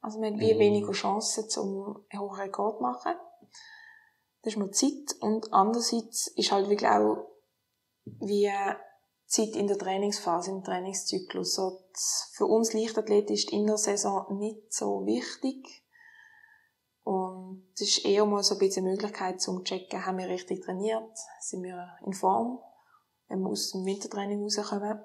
[0.00, 0.58] Also man hat wie Mhm.
[0.58, 3.14] weniger Chancen, zum einen hohen Rekord zu machen.
[4.42, 5.14] Das ist mal Zeit.
[5.20, 7.28] Und andererseits ist halt wirklich auch
[8.04, 8.50] wie
[9.32, 11.54] Zeit in der Trainingsphase, im Trainingszyklus.
[11.54, 11.80] So,
[12.32, 15.82] für uns Leichtathleten ist die Innersaison nicht so wichtig.
[17.02, 20.62] Und es ist eher mal so ein bisschen eine Möglichkeit zum checken, haben wir richtig
[20.62, 22.60] trainiert, sind wir in Form,
[23.28, 25.02] wenn wir aus dem Wintertraining rauskommen.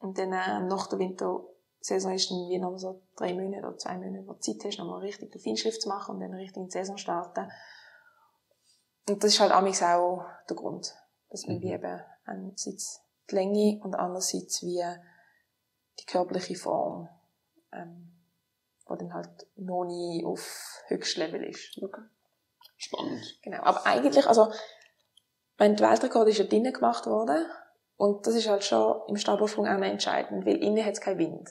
[0.00, 3.96] Und dann äh, nach der Wintersaison ist dann wie noch so drei Monate oder zwei
[3.96, 6.64] Monate, wo du Zeit hast, nochmal richtig den Feinschliff zu machen und dann richtig in
[6.66, 7.50] die Saison starten.
[9.08, 10.94] Und das ist halt auch der Grund,
[11.30, 11.62] dass wir Mhm.
[11.62, 14.82] wie eben einerseits die Länge und andererseits wie
[15.98, 17.08] die körperliche Form,
[17.72, 18.12] ähm,
[18.86, 21.80] wo dann halt noch nie auf Höchstlevel ist.
[22.76, 23.38] Spannend.
[23.42, 23.62] Genau.
[23.62, 24.52] Aber eigentlich, also,
[25.58, 27.46] mein Weltrekord ist ja drinnen gemacht worden.
[27.96, 31.50] Und das ist halt schon im Stabhochsprung auch entscheidend, weil innen hat es keinen Wind.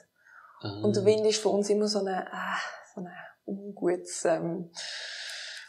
[0.63, 2.57] Ähm, Und der Wind ist für uns immer so eine, ah,
[2.93, 3.13] so eine
[3.45, 4.69] ungutes, ähm,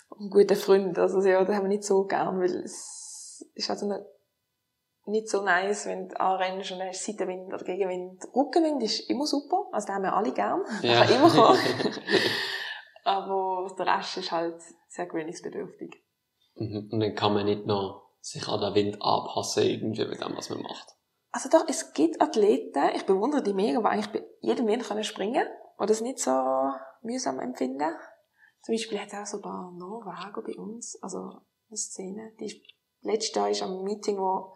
[0.09, 0.99] unguter Freund.
[0.99, 4.05] Also, ja, das haben wir nicht so gern, weil es ist halt so eine,
[5.07, 8.23] nicht so nice, wenn du anrennst und hast Seitenwind oder Gegenwind.
[8.35, 10.63] Rückenwind ist immer super, also den haben wir alle gern.
[10.83, 11.05] Ja.
[11.05, 11.59] kann immer kommen.
[13.05, 16.03] Aber der Rest ist halt sehr gewöhnungsbedürftig.
[16.55, 16.89] Mhm.
[16.93, 20.51] Und dann kann man nicht noch sich an den Wind anpassen, irgendwie mit dem, was
[20.51, 20.95] man macht.
[21.33, 25.03] Also doch, es gibt Athleten, ich bewundere die mega, die eigentlich bei jedem Wind können
[25.03, 25.47] springen
[25.79, 26.31] und das nicht so
[27.01, 27.97] mühsam empfinden.
[28.63, 32.47] Zum Beispiel hat es auch so ein paar Norweger bei uns, also eine Szene, die
[32.47, 32.61] ist,
[33.01, 34.55] letztes Jahr ist am Meeting, wo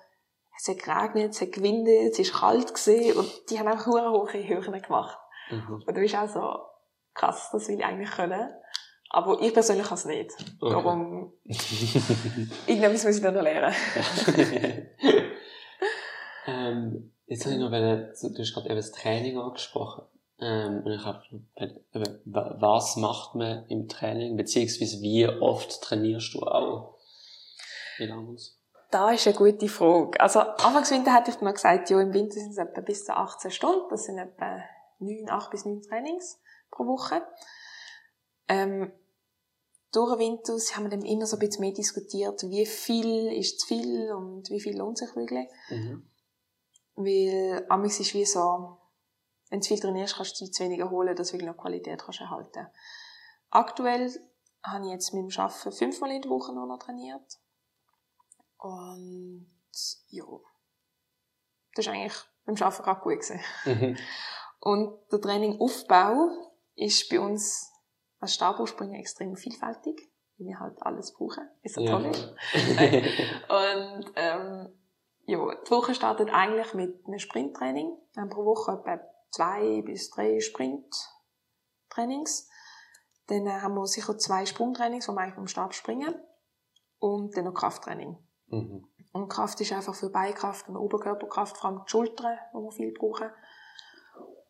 [0.58, 4.10] es hat geregnet, es hat gewindet, es ist kalt gewesen und die haben einfach hure
[4.10, 5.18] hohe Höhen gemacht.
[5.50, 5.82] Mhm.
[5.86, 6.58] Und du bist auch so,
[7.14, 8.50] krass, das will ich eigentlich können.
[9.10, 10.32] Aber ich persönlich kann es nicht.
[10.60, 10.72] Okay.
[10.72, 11.32] Darum,
[12.66, 13.74] irgendwas muss ich dann noch lernen.
[16.46, 20.04] ähm, jetzt habe ich noch, wollen, du hast gerade eben das Training angesprochen.
[20.40, 21.22] Ähm, und ich habe,
[22.34, 26.98] was macht man im Training, beziehungsweise wie oft trainierst du auch?
[27.98, 28.36] Wie lange?
[28.90, 30.20] Da ist eine gute Frage.
[30.20, 33.16] Also, Anfangs Winter hätte ich mal gesagt, ja, im Winter sind es etwa bis zu
[33.16, 33.88] 18 Stunden.
[33.90, 34.62] Das sind etwa
[35.00, 37.22] 9, 8 bis 9 Trainings pro Woche.
[38.48, 38.92] Ähm,
[39.92, 43.60] durch den Winter haben wir dann immer so ein bisschen mehr diskutiert, wie viel ist
[43.60, 45.48] zu viel und wie viel lohnt sich wirklich.
[45.70, 46.08] Mhm.
[46.94, 48.78] Weil amigs ist wie so,
[49.50, 52.20] wenn du viel trainierst, kannst du zu weniger holen, dass du wirklich noch Qualität kannst
[52.20, 52.66] erhalten
[53.50, 54.10] Aktuell
[54.62, 57.38] habe ich jetzt mit dem Arbeiten fünfmal in der Woche nur noch trainiert.
[58.58, 59.50] Und
[60.08, 60.24] ja,
[61.74, 63.40] das ist eigentlich beim Arbeiten gerade gut gewesen.
[63.64, 63.96] Mhm.
[64.60, 66.30] Und der Trainingaufbau
[66.74, 67.70] ist bei uns
[68.20, 70.00] als Stabhochspringer extrem vielfältig,
[70.38, 72.06] weil wir halt alles brauchen, ist ja toll.
[72.06, 72.14] Und
[74.16, 74.68] ähm,
[75.26, 77.96] ja, die Woche startet eigentlich mit einem Sprinttraining.
[78.12, 82.48] Wir haben pro Woche etwa zwei bis drei Sprinttrainings.
[83.26, 86.14] Dann äh, haben wir sicher zwei Sprungtrainings, wo wir eigentlich am Stab springen.
[86.98, 88.16] Und dann noch Krafttraining.
[88.48, 88.86] Mhm.
[89.12, 92.92] Und Kraft ist einfach für Beinkraft und Oberkörperkraft, vor allem die Schultern, wo wir viel
[92.92, 93.30] brauchen.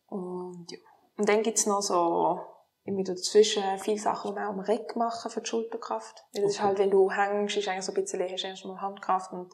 [0.06, 0.78] Und ja.
[1.16, 2.40] Und dann gibt's noch so
[2.84, 6.24] immer dazwischen viele Sachen, die wir auch am Reck machen für die Schulterkraft.
[6.32, 8.80] Weil das ist halt, wenn du hängst, ist eigentlich so ein bisschen, hast du erstmal
[8.80, 9.52] Handkraft und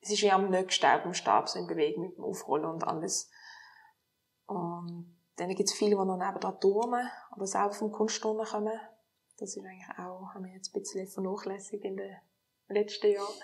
[0.00, 3.30] es ist wie am nächsten dem Stab so in Bewegung mit dem Aufrollen und alles.
[4.46, 8.80] Und dann gibt's viele, die noch nebenan turnen oder selber vom Kunstturnen kommen.
[9.38, 12.16] Das ist eigentlich auch, haben wir jetzt ein bisschen vernachlässigt in den
[12.68, 13.34] letzten Jahren.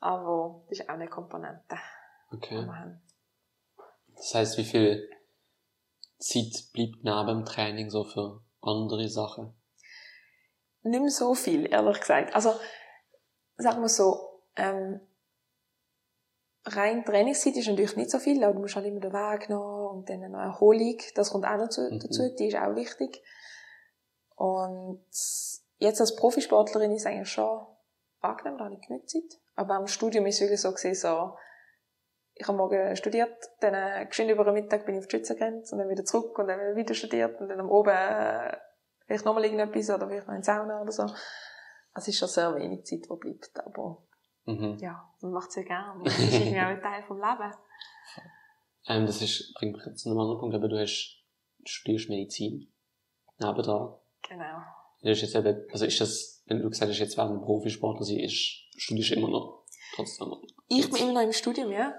[0.00, 1.76] Aber das ist auch eine Komponente,
[2.30, 2.66] Okay.
[4.16, 5.08] Das heißt, wie viel
[6.18, 9.54] Zeit bleibt neben dem Training so für andere Sachen?
[10.82, 12.34] Nicht mehr so viel, ehrlich gesagt.
[12.34, 12.54] Also,
[13.56, 15.00] sagen wir so, ähm,
[16.64, 19.90] rein Trainingszeit ist natürlich nicht so viel, aber du musst halt immer den Weg noch
[19.92, 22.00] und dann noch Erholung, das kommt auch noch zu, Mhm.
[22.00, 23.22] dazu, die ist auch wichtig.
[24.36, 25.04] Und
[25.78, 27.66] jetzt als Profisportlerin ist es eigentlich schon
[28.24, 29.40] angenehm, da habe ich genug Zeit.
[29.54, 31.36] Aber am Studium ist es wirklich so gewesen, so,
[32.34, 35.74] ich habe morgen studiert, dann äh, geschwind über den Mittag bin ich auf die Schützengrenze
[35.74, 38.56] und dann wieder zurück und dann wieder studiert und dann am Oben äh,
[39.06, 41.02] vielleicht nochmal irgendetwas oder vielleicht noch in Sauna oder so.
[41.02, 41.14] Also
[41.94, 44.04] es ist schon sehr wenig Zeit, die bleibt, aber
[44.46, 44.76] Mhm.
[44.78, 46.04] ja, man macht es ja gerne.
[46.04, 47.52] Das ist irgendwie auch ein Teil vom Leben.
[48.86, 51.24] Ähm, das ist, bringt mich jetzt zu einem anderen Punkt, aber du hast,
[51.64, 52.70] studierst Medizin.
[53.38, 53.94] Nebendran.
[54.28, 54.58] Genau.
[55.00, 58.04] Das ist jetzt eben, also ist das, wenn du gesagt hast, jetzt während ein Profisportler
[58.04, 60.34] sie ist, studierst du immer noch trotzdem.
[60.68, 61.94] Ich bin immer noch im Studium, ja.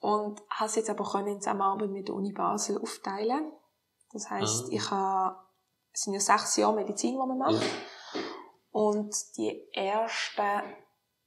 [0.00, 3.52] Und habe es jetzt aber können in Zusammenarbeit mit der Uni Basel aufteilen.
[4.12, 4.72] Das heisst, Ah.
[4.72, 5.36] ich habe,
[5.92, 7.62] es sind ja sechs Jahre Medizin, die man macht.
[7.62, 8.20] Ja.
[8.70, 10.62] Und die ersten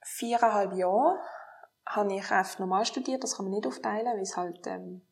[0.03, 1.19] viereinhalb Jahre
[1.85, 3.23] habe ich einfach normal studiert.
[3.23, 5.05] Das kann man nicht aufteilen, weil es halt ähm,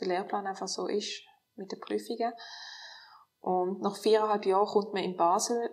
[0.00, 1.22] der Lehrplan einfach so ist
[1.56, 2.32] mit den Prüfungen.
[3.40, 5.70] Und nach viereinhalb Jahren kommt man in Basel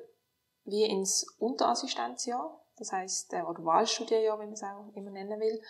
[0.70, 2.60] wie ins Unterassistenzjahr.
[2.78, 5.62] Das heisst, äh, oder Wahlstudienjahr, wie man es auch immer nennen will.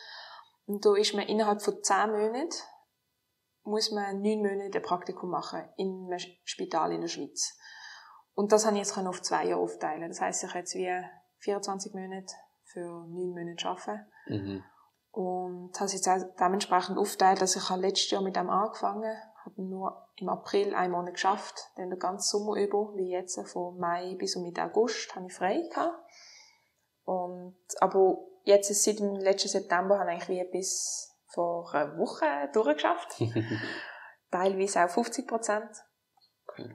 [0.65, 2.53] Und da ist man innerhalb von zehn Monaten
[3.63, 7.57] muss man neun Monate ein Praktikum machen in einem Spital in der Schweiz.
[8.33, 10.07] Und das habe ich jetzt auf zwei Jahre aufteilen.
[10.09, 10.91] Das heisst, ich kann jetzt wie
[11.39, 12.33] 24 Monate
[12.63, 14.05] für neun Monate arbeiten.
[14.27, 14.63] Mhm.
[15.11, 19.17] Und habe es jetzt auch dementsprechend aufteilt, dass ich habe letztes Jahr mit dem angefangen,
[19.45, 23.77] habe nur im April einen Monat geschafft, dann den ganzen Sommer über, wie jetzt von
[23.77, 25.97] Mai bis und mit August, habe ich frei gehabt.
[27.05, 32.25] Und, aber jetzt seit dem letzten September habe ich eigentlich wie bis vor einer Woche
[32.53, 33.21] durchgeschafft.
[34.31, 35.69] Teilweise auch 50 Prozent.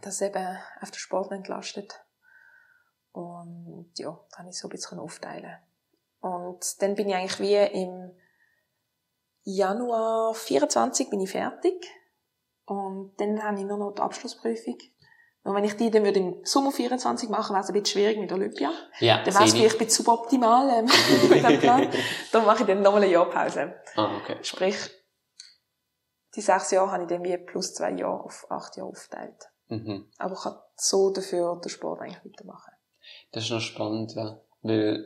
[0.00, 2.04] Das eben auf den Sport entlastet.
[3.12, 5.56] Und ja, habe ich so ein bisschen aufteilen.
[6.20, 8.16] Und dann bin ich eigentlich wie im
[9.42, 11.86] Januar 24 bin ich fertig.
[12.66, 14.78] Und dann habe ich nur noch die Abschlussprüfung.
[15.44, 18.18] Und wenn ich die dann würde im Sommer 24 machen, wäre es ein bisschen schwierig
[18.18, 18.72] mit Olympia.
[19.00, 20.84] Ja, Dann wäre es vielleicht ein bisschen suboptimal ähm,
[21.28, 21.90] mit dem Plan.
[22.32, 23.74] Darum mache ich dann nochmal eine Jahrpause.
[23.94, 24.38] Ah, okay.
[24.42, 24.76] Sprich,
[26.34, 29.50] die sechs Jahre habe ich dann wie plus zwei Jahre auf acht Jahre aufgeteilt.
[29.68, 30.10] Mhm.
[30.16, 32.72] Aber ich kann so dafür den Sport eigentlich weitermachen.
[33.32, 34.40] Das ist noch spannend, ja.
[34.62, 35.04] Weil,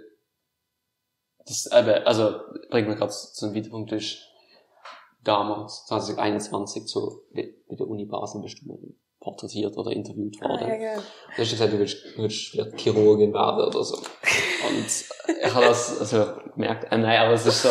[1.46, 2.40] das eben, also,
[2.70, 4.18] bringt mir gerade zu einem weiteren Punkt, du bist
[5.24, 10.64] damals, 2021, so, bei der Uni Basel bist du porträtiert oder interviewt worden.
[10.64, 11.02] Ah, ja, genau.
[11.36, 13.96] Du hast gesagt, du willst, du willst vielleicht Chirurgin werden oder so.
[13.96, 17.68] Und ich habe das also gemerkt, äh, nein, aber es ist so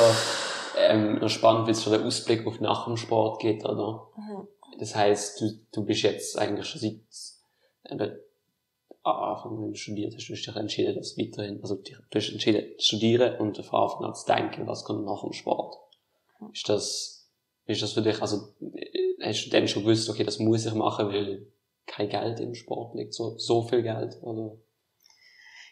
[0.77, 4.07] ähm, spannend, wie es schon der Ausblick auf nach dem Sport geht, oder?
[4.15, 4.47] Mhm.
[4.79, 6.99] Das heißt, du, du bist jetzt eigentlich schon seit
[7.91, 8.19] eben,
[9.03, 12.77] Anfang, wenn du studiert hast, du hast dich entschieden, dass weiterhin, also du hast entschieden,
[12.77, 15.77] zu studieren und von Anfang an zu denken, was kommt nach dem Sport.
[16.51, 17.16] Ist das,
[17.67, 20.73] ist das für dich, also, äh, hast du dann schon gewusst, okay, das muss ich
[20.73, 21.45] machen, weil
[21.85, 24.57] kein Geld im Sport liegt, so, so viel Geld, oder?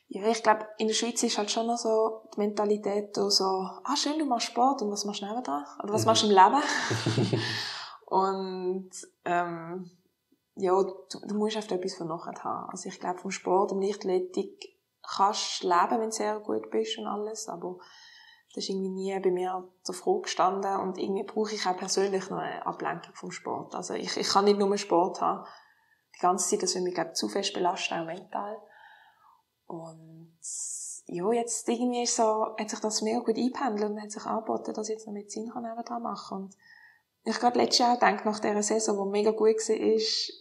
[0.07, 3.95] Ja, ich glaube, in der Schweiz ist halt schon noch so die Mentalität so, ah,
[3.97, 5.65] schön, du machst Sport und was machst du nebenan?
[5.83, 6.07] Oder was Mhm.
[6.07, 7.41] machst du im Leben?
[8.05, 8.89] und,
[9.25, 9.89] ähm,
[10.57, 12.69] ja, du, du musst einfach etwas von nachher haben.
[12.69, 16.97] Also ich glaube, vom Sport, im Leichtathletik kannst du leben, wenn du sehr gut bist
[16.97, 17.77] und alles, aber
[18.55, 22.29] das ist irgendwie nie bei mir zur Frage gestanden und irgendwie brauche ich auch persönlich
[22.29, 23.75] noch eine Ablenkung vom Sport.
[23.75, 25.45] Also ich, ich kann nicht nur Sport haben,
[26.15, 28.57] die ganze Zeit, das würde mich, glaube ich, zu fest belasten, auch mental.
[29.67, 30.37] Und
[31.07, 34.73] ja, jetzt irgendwie ist so, hat sich das mega gut eingependelt und hat sich angeboten,
[34.73, 36.55] dass ich jetzt noch Medizin kann dran machen Und
[37.25, 39.75] ich gerade letztes Jahr denke, nach dieser Saison, die mega gut war,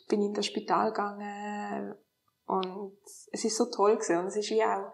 [0.09, 1.96] bin ich in das Spital gegangen
[2.46, 2.96] und
[3.33, 4.18] es ist so toll gewesen.
[4.18, 4.92] Und es ist wie auch,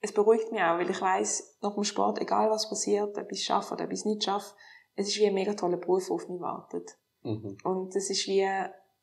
[0.00, 3.40] es beruhigt mich auch, weil ich weiß nach dem Sport, egal was passiert, ob ich
[3.40, 4.54] es schaffe oder ob ich es nicht schaffe,
[4.94, 6.96] es ist wie ein mega toller Beruf, der auf mich wartet.
[7.22, 7.58] Mhm.
[7.64, 8.48] Und es ist wie,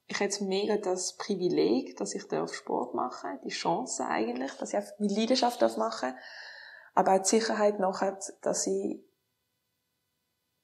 [0.07, 4.73] ich habe jetzt mega das Privileg, dass ich darf Sport machen die Chance eigentlich, dass
[4.73, 6.13] ich meine Leidenschaft darf machen
[6.95, 9.03] aber auch die Sicherheit nachher, dass ich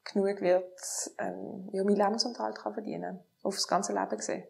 [0.05, 0.79] genug wird,
[1.19, 4.43] ähm, ja, meinen Lebensunterhalt kann verdienen auf das ganze Leben gesehen.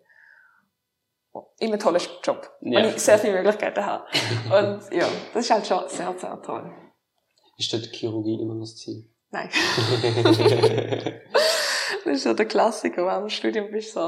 [1.60, 2.80] Immer ein toller Job, ja.
[2.80, 4.04] und ich sehr viele Möglichkeiten habe.
[4.46, 6.74] Und ja, das ist halt schon sehr, sehr toll.
[7.58, 9.08] Ist dort Chirurgie immer noch das Ziel?
[9.30, 9.50] Nein.
[12.04, 14.02] das ist ja der Klassiker, wenn du im Studium bist, so,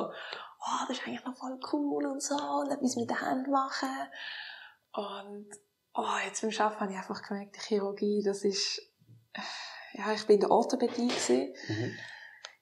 [0.64, 3.90] oh, das ist eigentlich noch voll cool und so, und etwas mit der Hand machen.
[4.92, 5.48] Und,
[5.94, 8.82] oh, jetzt beim Arbeiten habe ich einfach gemerkt, die Chirurgie, das ist,
[9.94, 11.96] ja, ich bin in der Orthopädie gewesen, mhm.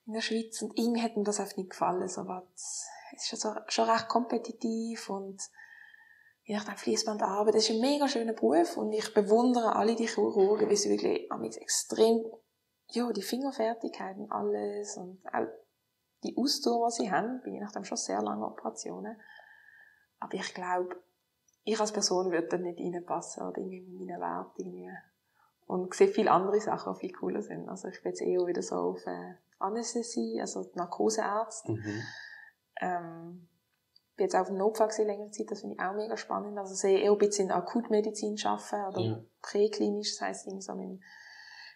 [0.06, 3.44] in der Schweiz, und irgendwie hat mir das einfach nicht gefallen, so was, es ist
[3.44, 5.42] also schon recht kompetitiv und,
[6.44, 10.68] je nachdem Fließbandarbeit, das ist ein mega schöner Beruf und ich bewundere alle die Chirurgen,
[10.68, 12.24] wie sie wirklich extrem,
[12.88, 15.46] ja, die Fingerfertigkeit und alles und auch
[16.24, 19.20] die Ausdauer, die sie haben, bin ich nach dem schon sehr lange Operationen.
[20.20, 20.96] Aber ich glaube,
[21.64, 24.90] ich als Person würde da nicht reinpassen oder irgendwie mit meinen Werten irgendwie.
[25.66, 27.68] Und sehe viele andere Sachen, die viel cooler sind.
[27.68, 31.72] Also ich bin jetzt eher wieder so auf äh, Anästhesie, also Narkoseärzte.
[31.72, 32.02] Mhm.
[32.82, 33.48] Ähm,
[34.16, 36.58] bin jetzt auch im Notfall gesehen, längere Zeit, das finde ich auch mega spannend.
[36.58, 39.24] Also sehe eher ein bisschen in Akutmedizin arbeiten oder ja.
[39.40, 41.02] präklinisch, das heisst irgendwie so mit dem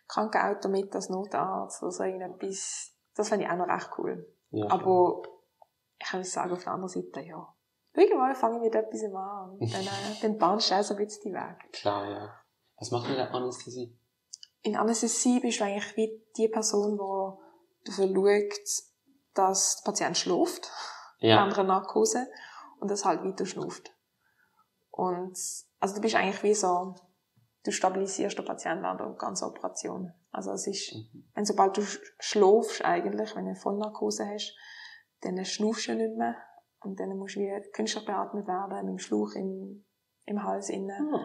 [0.09, 2.93] Krankenauto mit als Notarzt oder so irgendetwas.
[3.15, 4.33] Das finde ich auch noch recht cool.
[4.51, 5.23] Ja, Aber
[5.99, 7.53] ich kann sagen, auf der anderen Seite, ja.
[7.95, 11.05] Irgendwann fange ich mit etwas an und dann, äh, dann bahnst du auch so ein
[11.05, 11.73] bisschen die Weg.
[11.73, 12.35] Klar, ja.
[12.77, 13.99] Was macht man in der Anästhesie?
[14.63, 18.85] In Anästhesie bist du eigentlich wie die Person, die dafür schaut,
[19.33, 20.71] dass der Patient schläft,
[21.19, 21.45] ja.
[21.45, 22.27] einer Narkose,
[22.79, 23.95] und das halt weiter schnuft.
[24.91, 25.37] Und,
[25.81, 26.95] also du bist eigentlich wie so,
[27.65, 30.13] du stabilisierst den Patienten während der ganzen Operation.
[30.31, 31.29] Also es ist, mhm.
[31.35, 31.83] wenn sobald du
[32.19, 34.55] schläfst eigentlich, wenn du eine Vollnarkose hast,
[35.23, 36.37] dann schnufst du nicht mehr
[36.81, 39.85] und dann musst du wie künstlich beatmet werden, mit dem Schlauch im,
[40.27, 41.11] im Hals innen.
[41.11, 41.21] Mhm.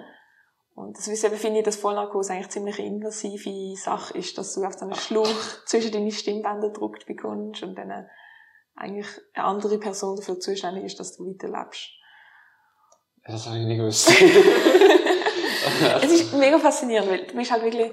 [0.74, 4.74] Und deswegen finde ich, dass Vollnarkose eigentlich ziemlich eine invasive Sache ist, dass du auf
[4.74, 5.28] so einen Schlauch
[5.66, 8.10] zwischen deine Stimmbänder gedrückt bekommst und dann
[8.76, 11.90] eigentlich eine andere Person dafür zuständig ist, dass du weiterlebst.
[13.26, 14.10] Das habe ich nicht gewusst.
[16.02, 17.92] es ist mega faszinierend, weil du bist halt wirklich,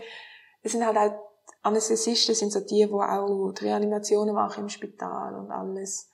[0.63, 1.29] es sind halt auch
[1.63, 6.11] Anästhesisten sind so die, die auch die Reanimationen machen im Spital und alles.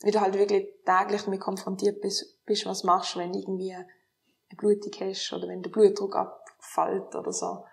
[0.00, 3.86] Wie du halt wirklich täglich damit konfrontiert bist, bist was machst, wenn irgendwie eine
[4.56, 7.64] Blutung hast oder wenn der Blutdruck abfällt oder so.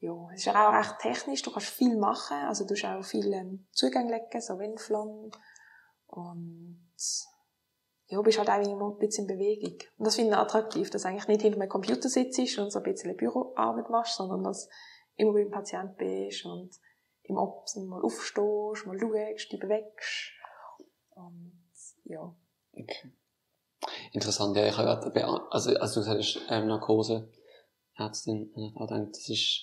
[0.00, 3.04] Ja, es ist ja auch recht technisch, du kannst viel machen, also du hast auch
[3.04, 5.30] viel ähm, Zugänge legen, so Windflon
[6.14, 6.80] und
[8.06, 9.78] ja, bist halt auch immer ein bisschen in Bewegung.
[9.98, 12.78] Und das finde ich attraktiv, dass du eigentlich nicht hinter einem Computer sitzt und so
[12.78, 14.68] ein bisschen Büroarbeit machst, sondern dass
[15.16, 16.70] immer beim Patient bist und
[17.24, 20.32] im Opsen mal aufstehst, mal schaust, dich bewegst.
[21.10, 21.52] Und,
[22.04, 22.34] ja.
[22.72, 23.12] Okay.
[24.12, 27.30] Interessant, ja, ich habe also, also du sagst, ähm, Narkose,
[27.96, 29.62] Ärztin, ich habe gedacht, das ist,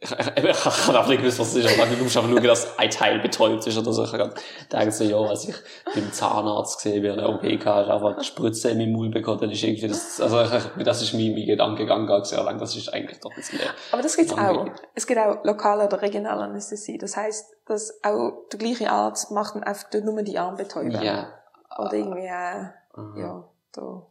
[0.00, 2.42] ich, ich, ich, ich habe nicht gewusst, was es ist, aber du musst einfach schauen,
[2.44, 4.04] dass ein Teil betäubt ist oder so.
[4.04, 4.32] Ich habe
[4.68, 5.54] gedacht, so, ja, als ich
[5.92, 9.50] beim Zahnarzt gesehen bin, der OP hatte, einfach die Spritze in meinen Mund bekommen, dann
[9.50, 12.92] ist irgendwie das, also ich, das ist mein, mein Gedanke gegangen, sehr lang, das ist
[12.94, 13.58] eigentlich doch ein bisschen
[13.90, 14.66] Aber das gibt's auch.
[14.94, 16.98] Es gibt auch lokale oder regionale Anästhesie.
[16.98, 21.02] Das heisst, dass auch der gleiche Arzt macht einfach nur die Armbetäubung.
[21.02, 21.32] Ja.
[21.76, 24.06] Oder irgendwie, äh, ja, da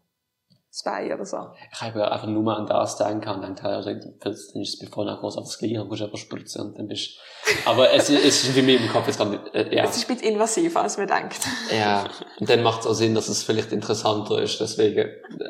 [0.77, 1.37] zwei oder so.
[1.71, 5.19] Ich habe einfach nur an das denken und dann, also, dann ist es bevor nach
[5.19, 7.17] groß auf das Gleiche, dann musst du einfach spritzen und dann bist
[7.65, 9.85] aber es, es ist wie mir im Kopf jetzt gerade, äh, ja.
[9.85, 11.39] Es ist ein bisschen invasiver, als man denkt.
[11.75, 12.07] Ja.
[12.39, 15.09] Und dann macht es auch Sinn, dass es vielleicht interessanter ist, deswegen,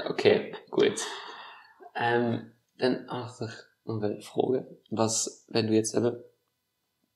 [0.09, 0.95] okay, gut.
[1.95, 3.39] Ähm, dann, ach,
[3.85, 4.67] noch eine Frage.
[4.91, 6.15] Was, wenn du jetzt eben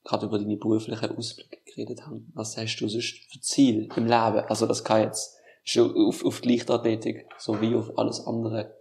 [0.03, 4.45] gerade über deine beruflichen Ausblicke geredet haben, was hast du sonst für Ziel im Leben?
[4.47, 8.77] Also das kann jetzt schon auf, auf die Leichtathletik sowie auf alles andere,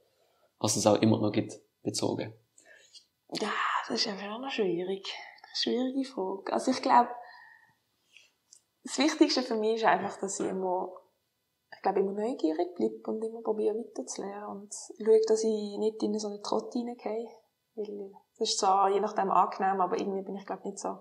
[0.58, 2.32] was es auch immer noch gibt, bezogen?
[3.32, 3.52] Ja,
[3.88, 5.06] das ist einfach noch schwierig.
[5.54, 6.52] Schwierige Frage.
[6.52, 7.10] Also ich glaube,
[8.84, 10.92] das Wichtigste für mich ist einfach, dass ich immer,
[11.74, 16.18] ich glaube, immer neugierig bleibe und immer probiere weiterzulernen und schaue, dass ich nicht in
[16.18, 17.28] so eine Trott reingehe.
[17.74, 20.98] Weil das ist zwar je nachdem angenehm, aber irgendwie bin ich, glaube nicht so,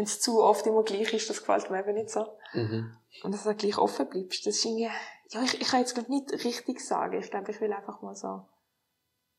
[0.00, 2.26] wenn es zu oft immer gleich ist, das gefällt mir eben nicht so.
[2.54, 2.96] Mhm.
[3.22, 4.88] Und dass du gleich offen bleibst, das ist irgendwie,
[5.28, 7.20] ja, ich, ich kann jetzt glaube nicht richtig sagen.
[7.20, 8.46] Ich glaube, ich will einfach mal so,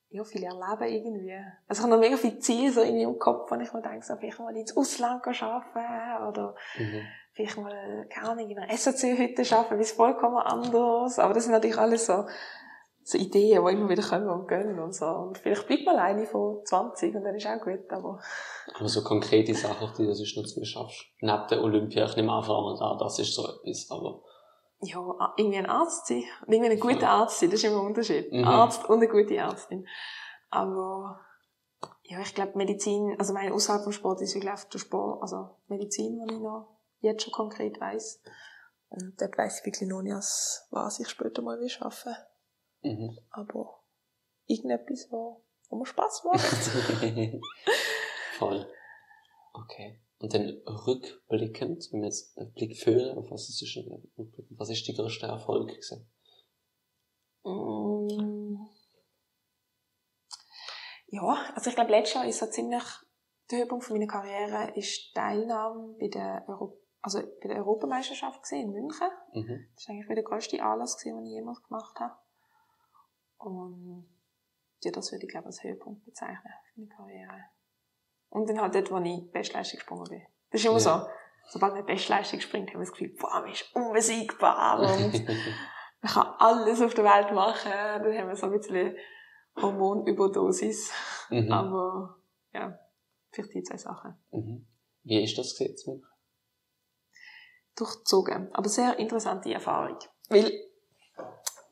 [0.09, 1.33] ja, viel erleben irgendwie.
[1.67, 4.05] Also ich habe noch mega viele Ziele so irgendwie im Kopf, wenn ich mir denke,
[4.05, 7.07] so, vielleicht mal ins Ausland arbeiten oder Mhm.
[7.33, 11.17] vielleicht mal, keine Ahnung, in einer SAC-Hütte arbeiten, wie es vollkommen anders.
[11.17, 12.27] Aber das sind natürlich alles so,
[13.11, 15.05] so Ideen, die immer wieder kommen und gehen und so.
[15.05, 18.19] Und vielleicht bleibt mal eine von 20 und dann ist auch gut, aber
[18.73, 21.05] Aber so konkrete Sachen, die du sonst noch zu schaffst.
[21.19, 24.21] Neben der Olympia, ich nehme einfach mal da, das ist so etwas, aber.
[24.81, 26.23] ja, irgendwie ein Arzt sein.
[26.45, 28.31] Und irgendwie ein guter Arzt sein, das ist immer ein Unterschied.
[28.31, 28.45] Mhm.
[28.45, 29.85] Arzt und eine gute Ärztin.
[30.49, 31.19] Aber,
[32.03, 36.17] ja, ich glaube, Medizin, also meine außerhalb vom Sport ist wirklich der Sport, also Medizin,
[36.19, 38.21] was ich noch jetzt schon konkret weiss.
[38.89, 42.13] Und dort weiss ich wirklich noch nicht, was ich später mal will schaffen.
[42.81, 43.17] Mhm.
[43.31, 43.83] Aber
[44.47, 46.41] irgendetwas, wo, wo mir Spass macht.
[48.37, 48.67] Voll.
[49.53, 50.01] Okay.
[50.19, 53.61] Und dann rückblickend, wenn wir jetzt einen Blick führen, auf was ist,
[54.17, 56.11] rückblickend, was ist die größte Erfolg gewesen?
[57.43, 58.67] Mm.
[61.07, 62.83] Ja, also ich glaube, letztes Jahr ist so ziemlich
[63.51, 68.49] der Höhepunkt von meiner Karriere ist die Teilnahme bei der, Euro also bei der Europameisterschaft
[68.51, 69.09] in München.
[69.33, 69.67] Mhm.
[69.75, 72.15] Das war eigentlich wieder der grösste Anlass, den ich jemals gemacht habe.
[73.43, 74.07] Und
[74.83, 77.43] ja, das würde ich glaube als Höhepunkt bezeichnen für meine Karriere.
[78.29, 80.21] Und dann halt dort, wo ich Bestleistung gesprungen bin.
[80.51, 80.79] Das ist immer Ja.
[80.79, 81.07] so,
[81.49, 85.13] sobald man Bestleistung springt, haben wir das Gefühl, boah, man ist unbesiegbar und
[86.01, 87.71] man kann alles auf der Welt machen.
[87.71, 88.95] Dann haben wir so ein bisschen
[89.55, 90.91] Hormonüberdosis.
[91.29, 91.51] mhm.
[91.51, 92.17] Aber
[92.53, 92.77] ja,
[93.31, 94.15] vielleicht die zwei Sachen.
[94.31, 94.65] Mhm.
[95.03, 95.59] Wie ist das?
[95.59, 96.05] München?
[97.75, 98.53] Durchzogen.
[98.53, 99.97] Aber sehr interessante Erfahrung.
[100.29, 100.51] Weil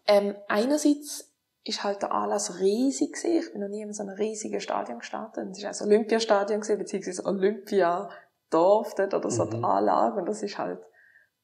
[0.08, 1.29] ähm, einerseits
[1.70, 3.40] ist halt der Anlass riesig gewesen.
[3.40, 5.48] Ich bin noch nie in so einem riesigen Stadion gestartet.
[5.52, 9.52] Es war das Olympiastadion gewesen, beziehungsweise Olympiadorf dort oder so Mhm.
[9.52, 10.20] die Anlage.
[10.20, 10.82] Und das ist halt,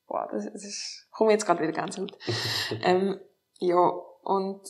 [0.07, 2.17] boah, das, das ist, komme jetzt gerade wieder ganz gut.
[2.83, 3.19] ähm,
[3.59, 3.89] ja,
[4.23, 4.61] und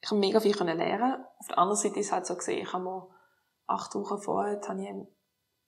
[0.00, 1.24] ich habe mega viel können lernen.
[1.38, 3.08] Auf der anderen Seite ist es halt so gesehen, ich habe mir
[3.66, 5.08] acht Wochen vorher hatte ich einen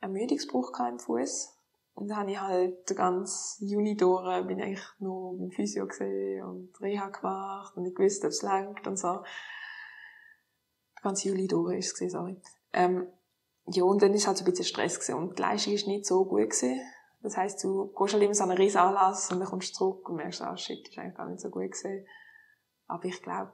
[0.00, 1.53] Ermüdungsbruch im Fuß
[1.94, 5.86] und dann habe ich halt den ganzen Juni durch, bin ich eigentlich nur beim Physio
[5.86, 9.22] gesehen und Reha gemacht und ich wusste, ob es langt und so.
[10.98, 12.40] Den ganzen Juli durch ist es sorry.
[12.72, 13.06] Ähm,
[13.66, 16.04] ja, und dann ist halt so ein bisschen Stress gewesen und die Leistung ist nicht
[16.04, 16.80] so gut gewesen.
[17.22, 20.08] Das heisst, du gehst halt immer so einen riesen Anlass und dann kommst du zurück
[20.08, 22.06] und merkst, ah, shit, ist eigentlich gar nicht so gut gewesen.
[22.86, 23.52] Aber ich glaube,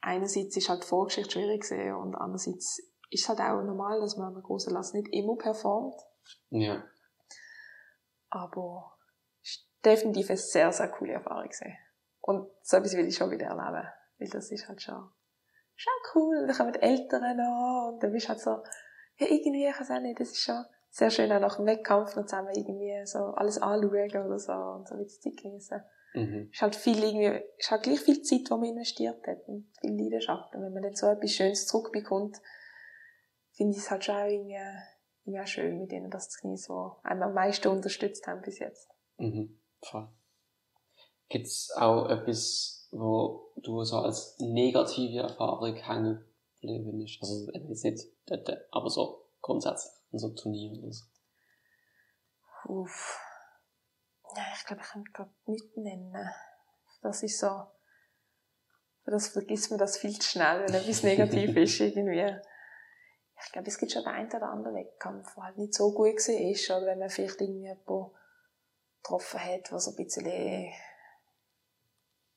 [0.00, 2.78] einerseits ist halt die Vorgeschichte schwierig gewesen und andererseits
[3.10, 5.94] ist es halt auch normal, dass man an einem großen Lass nicht immer performt.
[6.50, 6.82] ja.
[8.30, 8.96] Aber
[9.42, 11.76] es ist definitiv eine sehr, sehr coole Erfahrung gewesen.
[12.20, 13.88] Und so etwas will ich schon wieder erleben.
[14.18, 15.10] Weil das ist halt schon,
[15.74, 16.46] schon cool.
[16.46, 18.62] Dann kommen die Eltern an und dann bist du halt so,
[19.18, 22.16] ja, irgendwie, ich weiß auch nicht, das ist schon sehr schön, auch nach dem Wettkampf
[22.16, 25.82] noch zusammen irgendwie so alles anschauen oder so und so bisschen Zeit geniessen.
[26.14, 26.48] Mhm.
[26.50, 30.00] ist halt viel irgendwie, ist halt gleich viel Zeit, die man investiert hat und viel
[30.00, 30.54] Leidenschaft.
[30.54, 32.40] Und wenn man dann so etwas Schönes zurückbekommt,
[33.52, 34.58] finde ich es halt schon irgendwie,
[35.40, 38.88] auch schön, mit denen das genießen, die einem am meisten unterstützt haben bis jetzt.
[39.18, 39.60] Mhm.
[39.82, 40.08] Voll.
[41.28, 46.24] Gibt's auch etwas, wo du so als negative Erfahrung hängen
[46.60, 47.18] geblieben bist?
[47.20, 48.06] Also, jetzt nicht
[48.70, 51.04] aber so grundsätzlich an so Turnieren oder so.
[52.68, 53.20] Uff.
[54.36, 56.14] Ja, ich glaube, ich kann gerade nichts nennen.
[57.02, 57.66] Das ist so,
[59.04, 62.36] das vergisst man das viel zu schnell, wenn etwas negativ ist, irgendwie.
[63.44, 66.16] Ich glaube, es gibt schon den einen oder anderen Wettkampf, der halt nicht so gut
[66.16, 68.10] war, oder wenn man vielleicht irgendwie jemanden
[69.02, 70.72] getroffen hat, der so ein bisschen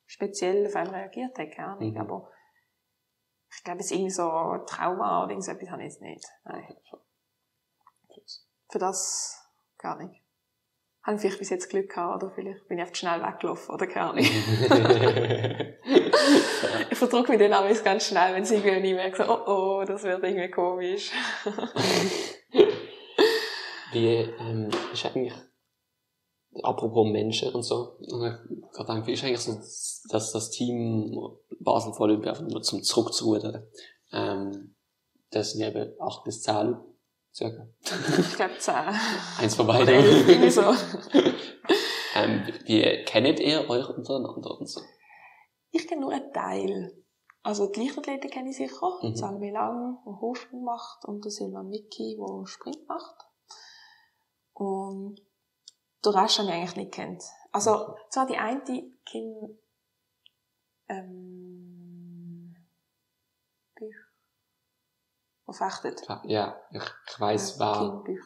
[0.05, 1.97] speziell auf einen reagiert hat, keine Ahnung, Mhm.
[1.97, 2.31] aber
[3.51, 6.25] ich glaube, es ist irgendwie so ein Trauma oder irgendetwas habe ich jetzt nicht.
[6.43, 6.77] Nein.
[8.69, 10.18] Für das gar nicht.
[11.03, 13.87] Habe ich vielleicht bis jetzt Glück gehabt, oder vielleicht bin ich einfach schnell weggelaufen, oder
[13.87, 14.25] keine Ahnung.
[16.91, 20.03] ich verdrücke mich dann auch ganz schnell, wenn sie irgendwie nicht so, oh oh, das
[20.03, 21.11] wird irgendwie komisch.
[23.91, 25.33] Wie ähm, ist eigentlich,
[26.61, 28.33] apropos Menschen und so, und ich
[28.71, 29.53] gerade denke, wie ist eigentlich so,
[30.09, 31.17] dass das Team
[31.59, 33.63] Basel vor Olympia einfach nur zum Zurückzurudern,
[34.11, 34.75] ähm,
[35.31, 36.75] das sind eben acht bis zehn
[37.39, 37.67] circa.
[38.19, 38.75] ich glaube, zehn.
[39.39, 40.61] Eins von Oder irgendwie so.
[42.15, 44.81] ähm, wie kennt ihr euch untereinander und so?
[45.71, 47.03] Ich kenne nur einen Teil.
[47.41, 48.99] Also die Leichtathleten kenne ich sicher.
[49.01, 49.15] Mhm.
[49.15, 53.15] Salome Lang, der Hochsprung macht, und der Silvan Micki, der Sprint macht.
[54.53, 55.21] Und
[56.05, 57.23] den Rest habe ich eigentlich nicht kennt.
[57.51, 58.61] Also, zwar die eine
[59.05, 59.57] Kim,
[60.89, 61.68] ähm,
[65.51, 66.01] die fechtet.
[66.23, 67.73] Ja, ich, ich weiss, wer.
[67.73, 68.23] Kim Büch.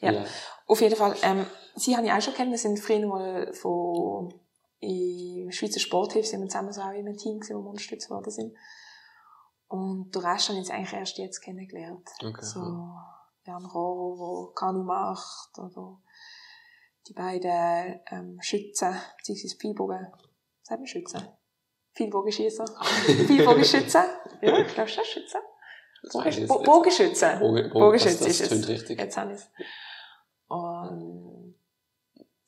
[0.00, 0.24] Ja.
[0.66, 4.32] Auf jeden Fall, ähm, sie habe ich auch schon kennen, wir sind früher mal von,
[4.80, 8.08] im Schweizer Sporthilfe sind wir zusammen so auch in einem Team gewesen, wo wir unterstützt
[8.08, 8.56] worden sind.
[9.68, 12.08] Und den Rest habe ich jetzt eigentlich erst jetzt kennengelernt.
[12.24, 12.44] Okay.
[12.44, 12.60] So,
[13.44, 16.00] Jan Rohrer, der Kanu macht, oder
[17.06, 20.06] die beiden, ähm, Schützen, beziehungsweise Pfeilbogen,
[20.62, 21.28] sagt man Schützen?
[21.94, 22.64] Pfeilbogenschießer?
[23.26, 24.02] Pfeilbogenschützen?
[24.40, 25.40] Ja, ich glaube schon Schützen.
[26.02, 26.70] Das weiss ich jetzt Bogen- nicht.
[26.72, 27.38] Bogenschützen.
[27.40, 28.68] Bogen, Bogen, Bogenschütze das, das ist es.
[28.68, 28.98] richtig.
[29.00, 29.50] Jetzt habe ich es.
[30.48, 31.54] Und,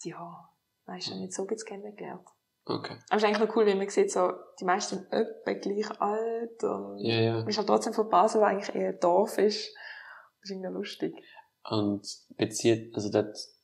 [0.04, 0.48] ja,
[0.86, 2.26] weißt du, nicht so bisschen kennengelernt.
[2.64, 2.92] Okay.
[3.08, 4.30] Aber es ist eigentlich noch cool, wie man sieht, so,
[4.60, 7.32] die meisten sind etwa gleich alt und Ja, ja.
[7.40, 9.74] man ist halt trotzdem von Basel, weil eigentlich eher ein Dorf ist.
[10.40, 11.14] Das ist irgendwie lustig.
[11.68, 13.56] Und bezieht, also das,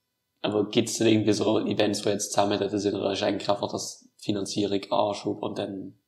[0.43, 3.71] aber gibt's denn irgendwie so Events, wo jetzt zusammen das sind, oder ist eigentlich einfach
[3.71, 5.99] das Finanzierung Anschub und dann,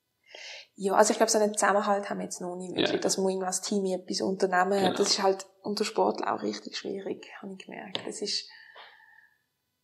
[0.83, 2.99] Ja, also ich glaube, so einen Zusammenhalt haben wir jetzt noch nicht wirklich, Ja.
[3.01, 4.83] dass man irgendwie als Team etwas unternehmen.
[4.83, 4.97] Genau.
[4.97, 8.01] Das ist halt unter Sportler auch richtig schwierig, habe ich gemerkt.
[8.07, 8.49] Das ist,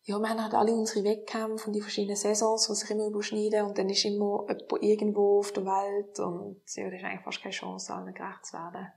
[0.04, 3.66] ja, wir haben halt alle unsere Wettkämpfe und die verschiedenen Saisons, die sich immer überschneiden
[3.66, 7.42] und dann ist immer jemand irgendwo auf der Welt und ja, da ist eigentlich fast
[7.42, 8.90] keine Chance, allen gerecht zu werden.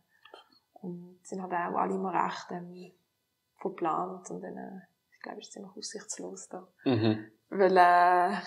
[0.75, 2.93] Und sind halt auch alle immer recht ähm,
[3.57, 4.81] verplant und dann, äh,
[5.11, 7.29] ich glaube, ist es ziemlich aussichtslos da mhm.
[7.49, 8.37] weil äh,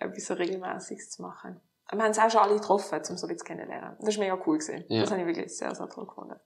[0.00, 1.60] etwas so Regelmäßiges zu machen.
[1.92, 3.96] Wir haben es auch schon alle getroffen, um so ein bisschen kennenzulernen.
[4.00, 4.58] Das war mega cool.
[4.58, 4.84] Gewesen.
[4.88, 5.00] Ja.
[5.00, 6.38] Das habe ich wirklich sehr, sehr toll gefunden.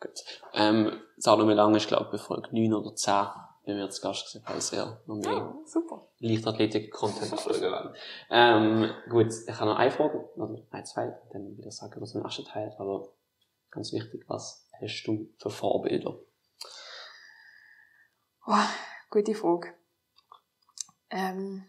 [0.00, 0.24] Gut.
[0.54, 3.26] Ähm, Salome Lang ist, glaube ich, bei Folge 9 oder 10
[3.64, 6.08] bei mir zu Gast gewesen, falls ihr noch mehr Ja, super.
[6.18, 7.96] Leichtathletik-Content folgen wollt.
[8.30, 12.22] Ähm, gut, ich habe noch eine Frage, oder ein, zwei, dann wieder sagen, was im
[12.22, 13.12] ersten Teil, aber
[13.70, 16.18] ganz wichtig, was hast du für Vorbilder?
[18.46, 18.54] Oh,
[19.10, 19.74] gute Frage.
[21.10, 21.64] Ähm,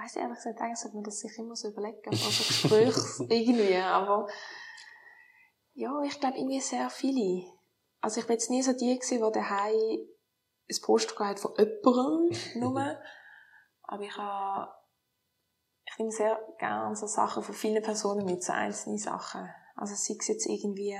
[0.00, 3.76] ich weiss ehrlich gesagt, eigentlich sollte man das sich immer so überlegen, also Gesprächs irgendwie,
[3.76, 4.28] aber
[5.74, 7.50] ja, ich glaube irgendwie sehr viele.
[8.00, 12.36] Also ich bin jetzt nie so die gewesen, die daheim ein Poster gehabt von jemandem
[12.60, 12.98] nur,
[13.82, 14.72] aber ich habe
[15.84, 19.48] ich nehme sehr gerne so Sachen von vielen Personen mit, so einzelne Sachen.
[19.74, 20.96] Also sei es jetzt irgendwie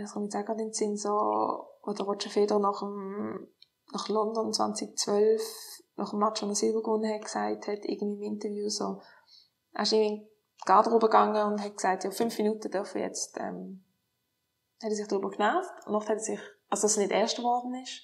[0.00, 3.48] das kommt jetzt auch gerade in den Sinn, so, wo der Roger Federer nach, dem,
[3.92, 8.34] nach London 2012, nach dem Match, wo er Silber gewonnen hat, gesagt hat, irgendwie im
[8.34, 9.02] Interview so,
[9.72, 13.38] er ist irgendwie in die Garderobe gegangen und hat gesagt, ja, fünf Minuten dürfen jetzt,
[13.38, 13.84] ähm,
[14.82, 17.42] hat er sich darüber genervt und noch hat er sich, also dass er nicht Erster
[17.42, 18.02] geworden ist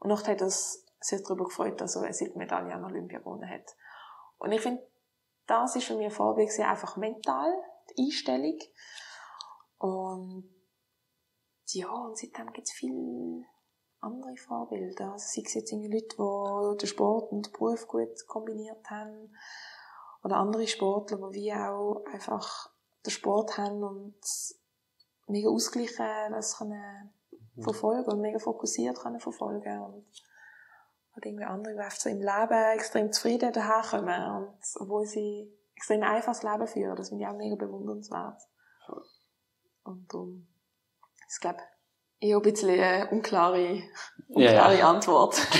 [0.00, 3.76] und noch hat er sich darüber gefreut, dass er eine Silbermedaille an Olympia gewonnen hat.
[4.38, 4.86] Und ich finde,
[5.46, 7.52] das ist für mich ein Vorbild einfach mental,
[7.90, 8.58] die Einstellung.
[9.78, 10.50] Und
[11.68, 13.44] ja, und seitdem gibt es viele
[14.00, 15.12] andere Vorbilder.
[15.12, 19.34] Also sei es jetzt irgendwie Leute, die den Sport und den Beruf gut kombiniert haben.
[20.22, 22.70] Oder andere Sportler, die wie auch einfach
[23.06, 24.20] den Sport haben und
[25.26, 27.12] mega ausgleichen das können
[27.60, 29.80] verfolgen und mega fokussiert können verfolgen.
[29.80, 30.06] Und
[31.12, 36.02] halt irgendwie andere, die einfach so im Leben extrem zufrieden daherkommen und obwohl sie extrem
[36.02, 36.96] einfaches Leben führen.
[36.96, 38.42] Das finde ich auch mega bewundernswert.
[39.84, 40.48] Und darum
[41.30, 41.60] ich glaube,
[42.20, 43.82] eher ein bisschen eine unklare,
[44.28, 44.90] unklare Ja, ja.
[44.90, 45.58] Antwort auf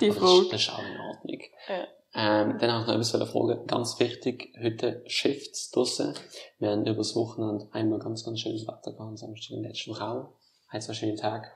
[0.00, 0.42] die das, Frage.
[0.42, 1.40] ist- das ist auch in Ordnung.
[1.68, 1.86] Ja.
[2.12, 3.64] Ähm, dann habe ich noch etwas eine Frage.
[3.66, 6.14] Ganz wichtig, heute Shifts draussen.
[6.58, 10.28] Wir haben übers Wochenende einmal ganz, ganz schönes Wetter gehabt, am Samstag in letzten Raum.
[10.68, 11.46] Ein, zwei schöne Tage.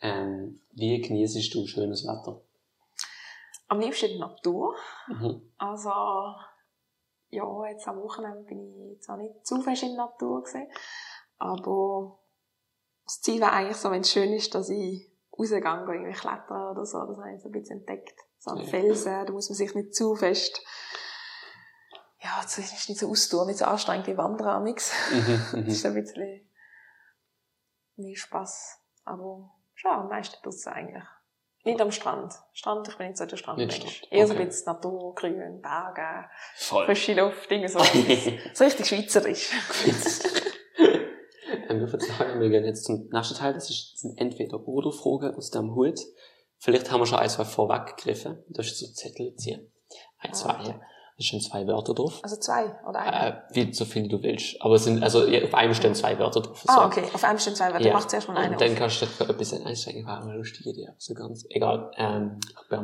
[0.00, 2.40] Ähm, wie genießt du schönes Wetter?
[3.68, 4.74] Am liebsten die Natur.
[5.08, 5.42] Mhm.
[5.58, 5.90] Also,
[7.30, 10.68] ja, jetzt am Wochenende bin ich zwar nicht zu fest in der Natur gewesen,
[11.38, 12.18] aber
[13.08, 16.72] das Ziel wäre eigentlich so, wenn es schön ist, dass ich rausgehe, gehe, irgendwie klettern
[16.72, 16.98] oder so.
[17.06, 18.18] Das habe ich so ein bisschen entdeckt.
[18.38, 18.64] So an Ja.
[18.66, 20.60] Felsen, da muss man sich nicht zu fest,
[22.20, 24.92] ja, es ist nicht so austouren, nicht so anstrengend wie Wandern amix.
[25.10, 25.66] Mhm, Das mhm.
[25.68, 26.50] ist ein bisschen
[27.96, 28.78] mehr Spass.
[29.04, 31.04] Aber schon am meisten draussen eigentlich.
[31.64, 32.34] Nicht am Strand.
[32.52, 33.76] Strand, ich bin nicht so der Strandmensch.
[33.76, 36.84] Strand, Eher so ein bisschen Natur, Grün, Berge, Voll.
[36.84, 37.78] frische Luft, Dinge so.
[38.54, 39.50] so richtig schweizerisch.
[41.68, 43.54] Ähm, wir verzeihen, wir gehen jetzt zum nächsten Teil.
[43.54, 45.98] Das ist- das sind entweder oder Fragen aus dem Hut.
[46.58, 48.38] Vielleicht haben wir schon ein, zwei vorweggegriffen.
[48.48, 49.70] Da ist so Zettel ziehen.
[50.18, 50.50] Ein, zwei.
[50.50, 50.74] Ah, okay.
[51.16, 52.20] Da stehen zwei Wörter drauf.
[52.22, 53.28] Also zwei oder eine?
[53.28, 54.60] Äh, wie so viele du willst.
[54.60, 56.60] Aber es sind, also, ja, auf einem stehen zwei Wörter drauf.
[56.60, 56.68] So.
[56.72, 57.02] ah, okay.
[57.12, 57.88] Auf einem stehen zwei, weil Ja.
[57.88, 58.78] du machst zuerst mal eine Und dann auf.
[58.78, 60.06] kannst du dich für etwas einsteigen.
[60.06, 60.88] War eine lustige Idee.
[60.98, 61.90] So ganz, egal.
[61.96, 62.78] Ähm, ich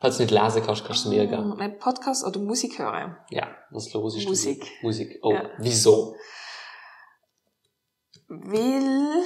[0.00, 1.54] falls du nicht lesen kannst, kannst du es mir geben.
[1.58, 3.16] Mein Podcast oder Musik hören.
[3.30, 4.26] Ja, was los ist.
[4.28, 4.64] Musik.
[4.82, 5.18] Musik.
[5.22, 5.50] Oh, Ja.
[5.58, 6.14] wieso?
[8.28, 9.24] Weil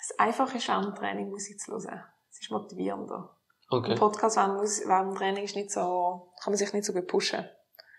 [0.00, 2.02] es einfach ist, während dem Training Musik zu hören.
[2.30, 3.36] Es ist motivierender.
[3.70, 3.92] Okay.
[3.92, 7.48] Ein Podcast während, dem Training ist nicht so, kann man sich nicht so gut pushen.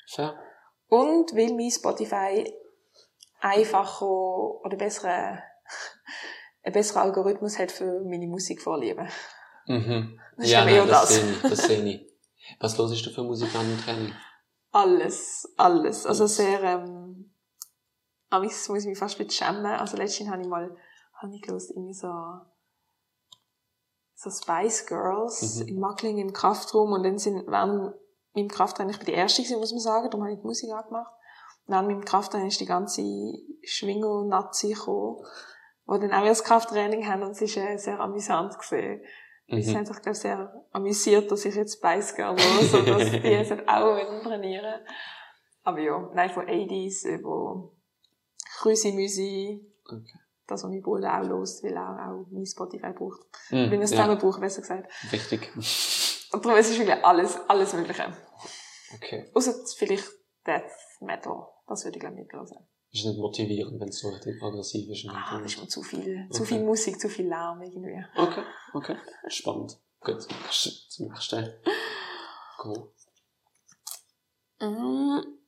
[0.10, 0.38] Fair.
[0.88, 2.54] Und weil mein Spotify
[3.40, 5.40] einfacher oder besseren,
[6.64, 9.08] einen besseren Algorithmus hat für meine Musikvorlieben.
[9.68, 10.20] Mhm.
[10.36, 11.10] Das ist Ja, nein, das das.
[11.16, 11.42] sehe ich.
[11.44, 12.14] Das sehe ich.
[12.60, 14.14] Was hörst du für Musik an im Training?
[14.72, 16.08] Alles, alles.
[16.08, 17.33] Also sehr, ähm,
[18.34, 19.66] amigs muss ich mich fast ein bisschen schämen.
[19.66, 20.76] Also letztens habe ich mal,
[21.22, 22.12] habe ich gelesen, irgendwie so,
[24.16, 25.68] so Spice Girls Mhm.
[25.68, 27.94] in Mackling im Kraftraum und dann sind, während
[28.34, 30.72] meinem Krafttraining, ich bin die Erste gewesen, muss man sagen, darum habe ich die Musik
[30.72, 31.12] angemacht.
[31.66, 33.02] Und während meinem Krafttraining ist die ganze
[33.64, 35.24] Schwingel-Nazi gekommen,
[35.88, 39.02] die dann auch das Krafttraining haben und es ist äh, sehr amüsant gesehen.
[39.50, 39.76] Sie Mhm.
[39.76, 43.18] haben sich, glaube ich, sehr amüsiert, dass ich jetzt Spice Girl los und dass die
[43.18, 44.82] jetzt auch trainieren
[45.64, 47.72] Aber ja, nein, von 80s über
[48.64, 49.60] Krüsi-Müsi.
[49.86, 50.20] Okay.
[50.48, 53.22] Das, was mein Bruder auch los, weil er auch mein Spotify braucht.
[53.50, 53.72] Mhm.
[53.72, 54.92] Wenn wir es ja, zusammen brauchen, besser gesagt.
[55.12, 55.52] wichtig.
[56.32, 58.16] Und darum ist es wirklich alles, alles Mögliche.
[58.96, 59.30] Okay.
[59.34, 60.10] Außer vielleicht
[60.46, 61.48] Death Metal.
[61.68, 62.68] Das würde ich, glaube ich, nicht hören.
[62.92, 65.08] Ist nicht motivierend, wenn es so richtig aggressiv ist.
[65.10, 66.28] Ah, das ist mir zu viel.
[66.30, 66.54] Zu Okay.
[66.54, 68.06] viel Musik, zu viel Lärm irgendwie.
[68.16, 68.44] Okay,
[68.74, 68.96] okay.
[69.28, 69.80] Spannend.
[70.00, 71.50] Gut, zum nächsten.
[72.64, 72.94] Cool.
[74.60, 75.43] Mm.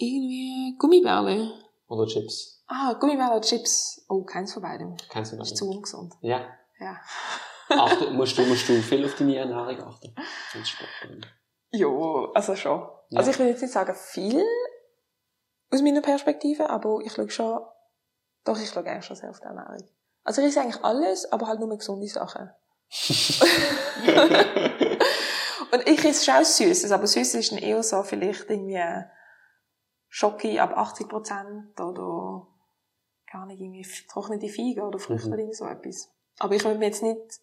[0.00, 1.52] Irgendwie Gummibärle.
[1.88, 2.62] Oder Chips.
[2.68, 4.04] Ah, Gummibärle oder Chips.
[4.08, 4.96] Oh, keins von beidem.
[5.10, 6.14] Kennst du Das ist zu ungesund.
[6.20, 6.46] Ja.
[6.78, 6.96] Ja.
[7.68, 10.14] Achte, musst, du, musst du viel auf deine Ernährung achten?
[11.72, 12.80] Jo, also schon.
[13.10, 13.18] Ja.
[13.18, 14.44] Also ich will jetzt nicht sagen viel
[15.72, 17.60] aus meiner Perspektive, aber ich schaue schon,
[18.44, 19.82] doch, ich schaue eigentlich schon sehr auf die Ernährung.
[20.22, 22.50] Also ich esse eigentlich alles, aber halt nur gesunde Sachen.
[25.72, 28.80] Und ich esse schon Süßes, aber Süßes ist dann eher so vielleicht irgendwie
[30.08, 32.46] Schoki ab 80% oder
[33.30, 35.34] gar nicht irgendwie trocknete Feigen oder Früchte Mhm.
[35.34, 36.10] oder so etwas.
[36.38, 37.40] Aber ich will mir jetzt nicht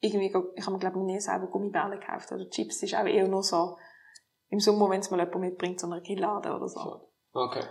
[0.00, 0.34] irgendwie, ich
[0.66, 3.42] habe mir glaube ich nie selber Gummibärle gekauft oder Chips, das ist auch eher nur
[3.42, 3.78] so
[4.48, 7.08] im Sommer, wenn es mal jemand mitbringt, so eine Grillade oder so.
[7.32, 7.64] Okay,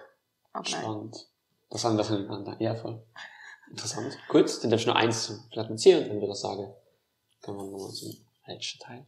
[0.51, 0.81] Aber nein.
[0.81, 1.29] spannend.
[1.69, 2.59] Das haben wir von anderen.
[2.59, 3.01] Ja, voll.
[3.69, 4.17] Interessant.
[4.27, 6.73] Gut, dann darfst du noch eins vielleicht notieren und dann würde ich sagen,
[7.41, 8.11] kommen wir nochmal zum
[8.47, 9.05] letzten Teil.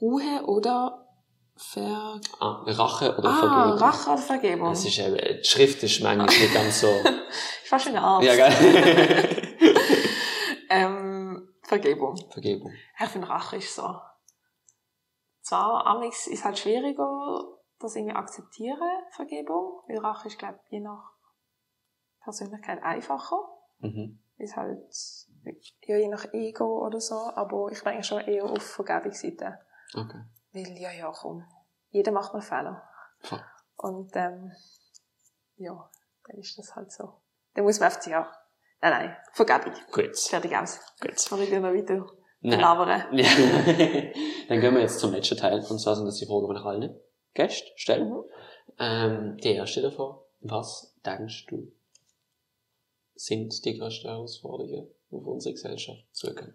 [0.00, 1.03] Ruhe oder
[1.56, 2.20] Ver...
[2.40, 3.78] Ah, Rache oder Ah, Vergebung.
[3.78, 4.68] Rache oder Vergebung.
[4.70, 6.88] Das ist, äh, die Schrift ist manchmal nicht ganz so.
[7.64, 8.26] fast wie ein Arzt.
[8.26, 9.48] ja, geil.
[10.70, 12.16] ähm, Vergebung.
[12.30, 12.72] Vergebung.
[13.00, 13.94] Ich finde, Rache ist so.
[15.42, 17.44] Zwar, amigs ist halt schwieriger,
[17.78, 18.80] das irgendwie akzeptieren,
[19.10, 21.12] Vergebung, weil Rache ist, glaube je nach
[22.22, 23.36] Persönlichkeit einfacher,
[23.80, 24.18] Mhm.
[24.38, 24.78] ist halt,
[25.82, 29.58] ja, je nach Ego oder so, aber ich denke schon eher auf Vergebungsseite.
[29.94, 30.20] Okay.
[30.54, 31.44] Weil, ja, ja, komm,
[31.90, 32.82] jeder macht mal Fehler.
[33.18, 33.44] Voll.
[33.76, 34.52] Und, ähm,
[35.56, 35.90] ja,
[36.26, 37.12] dann ist das halt so.
[37.54, 38.32] Dann muss man einfach, ja,
[38.80, 39.74] nein, nein, Vergebung.
[39.90, 40.16] Gut.
[40.16, 40.78] Fertig aus.
[41.00, 41.18] Gut.
[41.18, 42.06] Soll ich dir noch weiter
[42.40, 42.60] Nein.
[42.60, 43.02] labern?
[43.18, 43.24] Ja.
[44.48, 45.54] Dann gehen wir jetzt zum letzten Teil.
[45.58, 47.00] Und zwar sind das die Fragen, die wir nach allen
[47.32, 48.10] Gästen stellen.
[48.10, 48.24] Mhm.
[48.78, 50.18] Ähm, die erste davon.
[50.40, 51.72] Was denkst du,
[53.14, 56.54] sind die größten Herausforderungen, auf unsere Gesellschaft zukommen?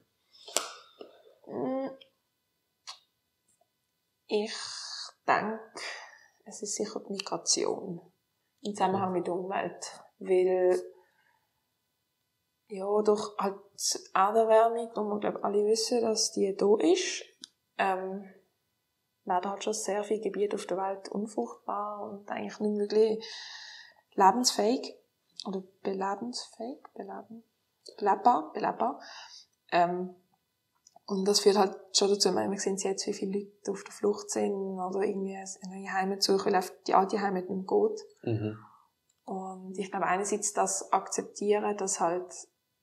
[4.32, 4.54] Ich
[5.28, 5.60] denke,
[6.46, 8.00] es ist sicher die Migration.
[8.62, 10.04] Im Zusammenhang mit der Umwelt.
[10.20, 10.80] Weil,
[12.68, 17.24] ja, durch halt die Erderwärmung, wo wir, glaube alle wissen, dass die da ist,
[17.80, 18.32] ähm,
[19.26, 23.26] werden halt schon sehr viele Gebiete auf der Welt unfruchtbar und eigentlich nicht wirklich
[24.14, 24.96] lebensfähig.
[25.48, 26.84] Oder belebensfähig?
[26.94, 27.44] Beleben?
[27.98, 28.52] Belebbar?
[28.54, 29.02] Belebbar.
[29.72, 30.16] Ähm,
[31.10, 34.30] und das führt halt schon dazu, wir sehen jetzt, wie viele Leute auf der Flucht
[34.30, 38.06] sind oder irgendwie eine neue Heimat suchen, weil die alte Heimat nicht geht.
[38.22, 38.58] Mhm.
[39.26, 42.32] Und ich glaube, einerseits das akzeptieren, dass halt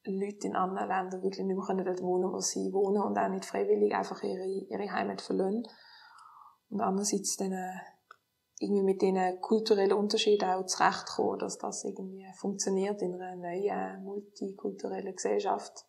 [0.04, 3.28] Leute in anderen Ländern wirklich nicht mehr dort wohnen können, wo sie wohnen und auch
[3.28, 5.62] nicht freiwillig einfach ihre, ihre Heimat verlassen.
[6.68, 7.78] Und andererseits dann äh,
[8.58, 15.14] irgendwie mit diesen kulturellen Unterschieden auch zurechtkommen, dass das irgendwie funktioniert in einer neuen, multikulturellen
[15.14, 15.84] Gesellschaft,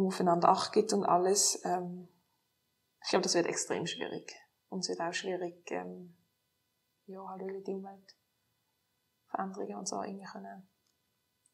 [0.00, 1.64] man aufeinander Acht gibt und alles.
[1.64, 2.08] Ähm,
[3.02, 4.34] ich glaube, das wird extrem schwierig.
[4.68, 6.16] Und es wird auch schwierig, ähm,
[7.06, 10.68] ja, halt wirklich die Umweltveränderungen und so irgendwie können,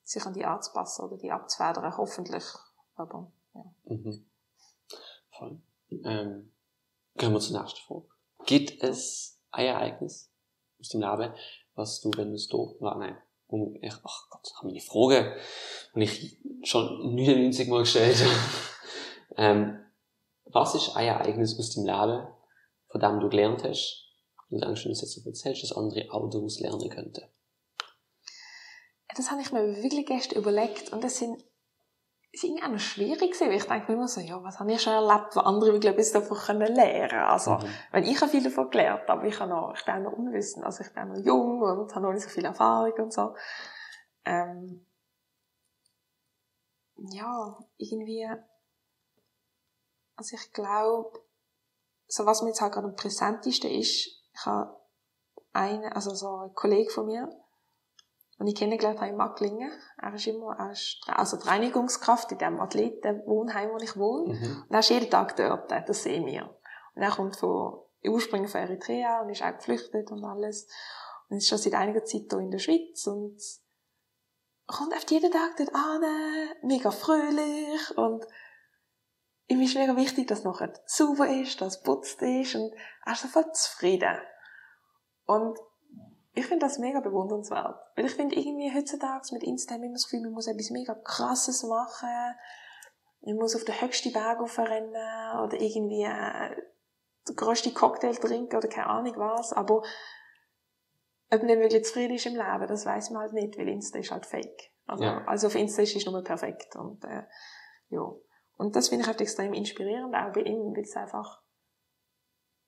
[0.04, 2.44] sich an die anzupassen oder die abzufedern, hoffentlich.
[2.94, 3.64] Aber, ja.
[3.84, 4.30] Mhm.
[5.30, 5.60] Voll.
[5.90, 6.52] Ähm,
[7.18, 8.06] kommen wir zur nächsten Frage.
[8.46, 10.32] Gibt es ein Ereignis
[10.78, 11.34] aus dem Leben,
[11.74, 13.20] was du, wenn du es doof, nein,
[13.50, 15.36] um, ich, ach Gott, habe meine Frage,
[15.94, 18.32] und ich schon 99 Mal gestellt habe.
[19.36, 19.78] ähm,
[20.44, 22.26] was ist ein Ereignis aus dem Leben,
[22.88, 24.06] von dem du gelernt hast,
[24.48, 27.22] und du denkst, wenn du es jetzt erzählst, dass andere auch daraus lernen könnten?
[29.16, 31.42] das habe ich mir wirklich gestern überlegt und das sind
[32.32, 34.72] ist irgendwie auch noch schwierig gewesen, weil ich denke mir immer so, ja, was habe
[34.72, 37.74] ich schon erlebt, was andere wirklich etwas davon können lernen Also, mhm.
[37.90, 40.64] wenn ich habe viel davon gelernt, aber ich, habe noch, ich bin auch noch unwissend,
[40.64, 43.34] also ich bin noch jung und habe noch nicht so viel Erfahrung und so.
[44.24, 44.86] Ähm,
[46.96, 48.28] ja, irgendwie,
[50.14, 51.18] also ich glaube,
[52.06, 54.76] so was mir jetzt halt gerade am präsentesten ist, ich habe
[55.52, 57.28] einen, also so ein Kollege von mir,
[58.40, 59.70] den ich kennengelernt habe in Macklingen.
[60.00, 64.34] Er ist immer, er ist, also die Reinigungskraft in dem Athletenwohnheim, wo ich wohne.
[64.34, 64.64] Mhm.
[64.66, 66.48] Und er ist jeden Tag dort, das sehen wir.
[66.94, 70.66] Und er kommt von, ursprünglich von Eritrea und ist auch geflüchtet und alles.
[71.28, 73.38] Und ist schon seit einiger Zeit hier in der Schweiz und
[74.66, 76.02] kommt oft jeden Tag dort an,
[76.62, 78.24] mega fröhlich und
[79.48, 82.72] ihm ist mega wichtig, dass es nachher sauber ist, dass es putzt ist und
[83.04, 84.16] er ist sofort zufrieden.
[85.26, 85.58] Und
[86.32, 87.80] ich finde das mega bewundernswert.
[87.96, 91.62] Weil ich finde irgendwie heutzutage mit Instagram immer das Gefühl, man muss etwas mega krasses
[91.64, 92.34] machen.
[93.22, 96.56] Man muss auf den höchsten Berg rennen oder irgendwie äh,
[97.28, 99.52] den grössten Cocktail trinken oder keine Ahnung was.
[99.52, 99.82] Aber
[101.32, 104.10] ob man wirklich zufrieden ist im Leben, das weiß man halt nicht, weil Insta ist
[104.10, 104.70] halt fake.
[104.86, 105.24] Also, ja.
[105.26, 106.76] also auf Insta ist es nur perfekt.
[106.76, 107.24] Und, äh,
[107.88, 108.12] ja.
[108.56, 111.42] Und das finde ich halt extrem inspirierend, auch bei ihm, weil es einfach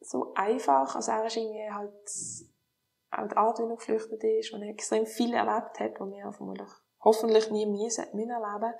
[0.00, 1.92] so einfach, also er ist irgendwie halt
[3.12, 6.32] auch die Art, wie er geflüchtet ist, und er extrem viel erlebt hat, was wir
[6.32, 8.74] vermutlich hoffentlich nie müssen, müssen erleben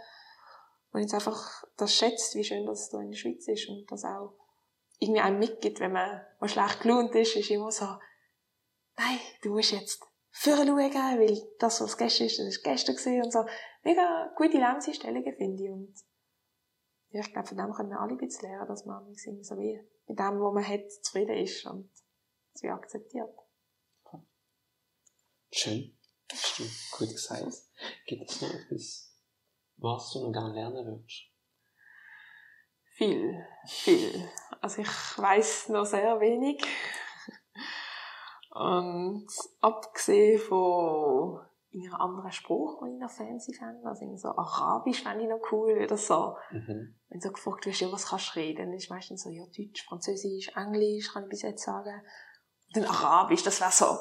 [0.93, 4.05] und jetzt einfach das schätzt, wie schön das hier in der Schweiz ist und das
[4.05, 4.35] auch
[4.99, 7.87] irgendwie einem mitgibt, wenn man mal schlecht gelohnt ist, ist immer so,
[8.97, 13.22] nein, du musst jetzt führen schauen, weil das, was gestern ist, das ist gestern gewesen
[13.22, 13.45] und so.
[13.83, 15.70] Mega gute Lebenseinstellungen, finde ich.
[15.70, 15.95] Und
[17.11, 19.59] ja, ich glaube, von dem können wir alle ein bisschen lernen, dass man irgendwie so
[19.59, 21.91] wie mit dem, was man hat, zufrieden ist und
[22.55, 23.35] es akzeptiert.
[25.55, 25.94] Schön.
[26.30, 26.64] Hast du
[26.96, 27.53] gut gesagt.
[28.07, 29.14] Gibt es noch etwas,
[29.76, 31.24] was du noch gerne lernen würdest?
[32.94, 34.30] Viel, viel.
[34.62, 36.64] Also ich weiß noch sehr wenig.
[38.50, 39.26] Und
[39.61, 41.40] abgesehen von
[41.74, 45.82] einem anderen Spruch, den ich noch fancy fände, also so Arabisch fände ich noch cool,
[45.82, 46.36] oder so.
[46.50, 46.94] Mhm.
[47.09, 49.44] Wenn du so gefragt wirst, ja, was kannst du reden, dann ist meistens so, ja,
[49.46, 52.03] Deutsch, Französisch, Englisch, kann ich bis jetzt sagen.
[52.74, 53.98] Und dann Arabisch, das wäre so,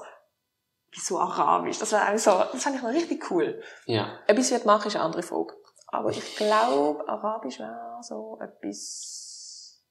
[0.91, 1.79] wieso Arabisch?
[1.79, 3.61] Das wäre so, das fand ich noch richtig cool.
[3.85, 4.19] Ja.
[4.27, 5.53] Etwas wird machen, ist eine andere Frage.
[5.87, 9.83] Aber ich glaube, Arabisch wäre so etwas,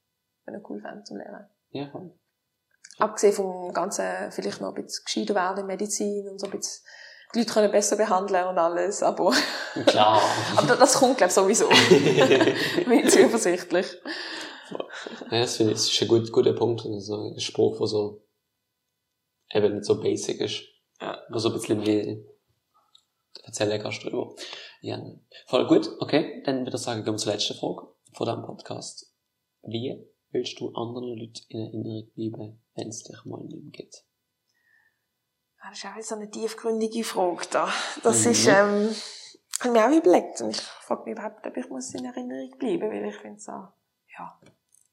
[0.45, 1.47] wenn ich cool fände, zu lernen.
[1.69, 1.91] Ja.
[2.97, 6.83] Abgesehen vom Ganzen, vielleicht noch ein bisschen gescheiter werden in Medizin und so ein bisschen,
[7.33, 9.33] die Leute können besser behandeln und alles, aber.
[9.85, 10.21] Klar.
[10.57, 11.69] aber das kommt, glaube ich, sowieso.
[12.89, 13.87] Bin ich zuversichtlich.
[15.29, 18.23] Ja, das finde ich, das ist ein gut, guter Punkt, also ein Spruch, der so,
[19.53, 20.70] eben nicht so basic ist.
[21.01, 21.19] Ja.
[21.29, 22.17] Nur so ein bisschen mehr
[23.43, 24.35] erzählen kannst drüber.
[24.81, 25.01] Ja,
[25.47, 25.89] voll gut.
[25.99, 29.13] Okay, dann würde ich sagen, gehen wir zur letzten Frage von diesem Podcast.
[29.63, 34.03] Wie willst du anderen Leuten in Erinnerung bleiben, wenn es dich mal nicht mehr gibt?
[35.63, 37.71] Das ist auch so eine tiefgründige Frage da.
[38.03, 38.31] Das mhm.
[38.31, 38.95] ist, ähm,
[39.59, 40.41] habe ich mir auch überlegt.
[40.41, 43.51] Und ich frage mich überhaupt, ob ich muss in Erinnerung bleiben, weil ich finde so,
[43.51, 44.39] ja,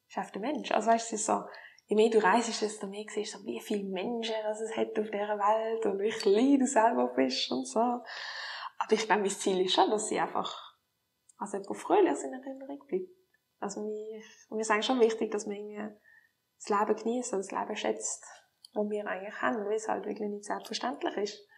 [0.09, 0.71] ist einfach der Mensch.
[0.71, 1.45] Also weißt du, so,
[1.89, 5.39] je mehr du reist, desto mehr siehst du, wie viele Menschen es hat auf dieser
[5.39, 7.81] Welt und wie klein du selber bist und so.
[7.81, 10.55] Aber ich glaube, mein Ziel ist schon, dass sie einfach
[11.39, 13.09] als jemand fröhlich in Erinnerung bleibt.
[13.61, 15.97] Also mir, mir ist eigentlich schon wichtig, dass man irgendwie
[16.59, 18.25] das Leben genießt und das Leben schätzt,
[18.75, 21.49] was wir eigentlich haben, weil es halt wirklich nicht selbstverständlich ist.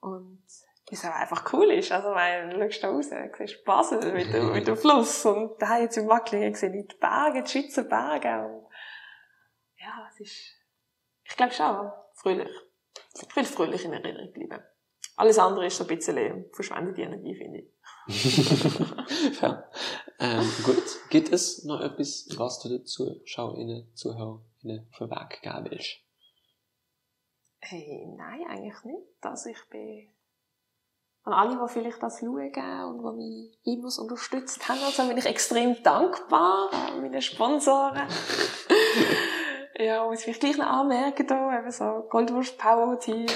[0.00, 0.44] Und
[0.90, 1.92] es auch einfach cool ist.
[1.92, 5.78] Also, weil, du schaust da raus, siehst Basel mit dem, mit dem Fluss und da
[5.78, 8.66] jetzt in Macklingen sehe ich die Berge, die Schweizer Berge und
[9.80, 10.56] ja, es ist,
[11.24, 12.50] ich glaube schon, fröhlich.
[13.14, 14.62] Ich will fröhlich in Erinnerung bleiben.
[15.16, 17.70] Alles andere ist so ein bisschen verschwendete Energie, finde ich.
[19.42, 19.68] ja.
[20.18, 20.82] ähm, gut.
[21.10, 25.98] Gibt es noch etwas, was du den Zuschauerinnen, Zuhörerinnen für geben willst?
[27.60, 29.06] Hey, nein, eigentlich nicht.
[29.20, 30.08] Also ich bin
[31.24, 35.26] an alle, die vielleicht das schauen und die mich immer unterstützt haben, also bin ich
[35.26, 38.08] extrem dankbar an meine Sponsoren.
[39.80, 43.26] Ja, muss ich gleich noch anmerken da, eben so Goldwurst Power Team.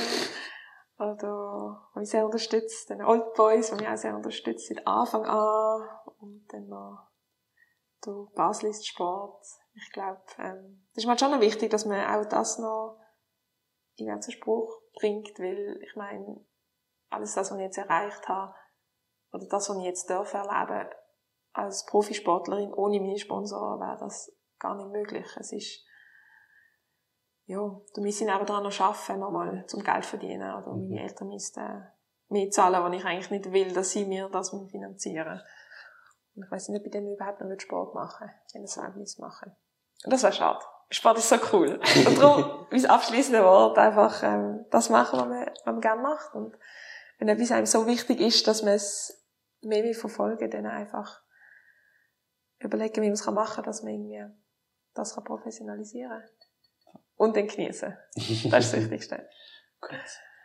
[0.98, 2.90] Oder, die mich sehr unterstützt.
[2.90, 5.88] Den Old Boys, die mich auch sehr unterstützt seit Anfang an.
[6.20, 7.08] Und dann noch
[8.04, 9.42] der Baslist Sport.
[9.72, 13.00] Ich glaube, ähm, das ist mir schon noch wichtig, dass man auch das noch
[13.96, 16.44] in den Spruch bringt, weil ich meine,
[17.08, 18.54] alles das, was ich jetzt erreicht habe,
[19.32, 20.90] oder das, was ich jetzt darf erleben,
[21.54, 25.26] als Profisportlerin ohne meine Sponsoren wäre das gar nicht möglich.
[25.38, 25.86] Es ist
[27.46, 30.54] ja, da müssen aber dran noch arbeiten, nochmal zum Geld verdienen.
[30.54, 31.86] Oder meine Eltern müssten
[32.28, 35.40] mehr zahlen, wo ich eigentlich nicht will, dass sie mir das finanzieren.
[36.34, 39.18] Und ich weiß nicht, ob ich dann überhaupt noch Sport machen würde, wenn ich es
[39.18, 39.54] machen
[40.04, 40.64] Und das wäre schade.
[40.90, 41.80] Sport ist so cool.
[42.06, 46.34] Und darum, mein abschließende Wort, einfach ähm, das machen, was man, was man gerne macht.
[46.34, 46.56] Und
[47.18, 49.22] wenn etwas einem so wichtig ist, dass man es
[49.60, 51.22] mehr will verfolgen, dann einfach
[52.58, 54.24] überlegen, wie man es machen kann, dass man irgendwie
[54.94, 56.43] das kann professionalisieren kann.
[57.24, 57.96] Und dann genießen.
[58.14, 59.16] Das ist das Wichtigste.
[59.80, 59.98] Gut.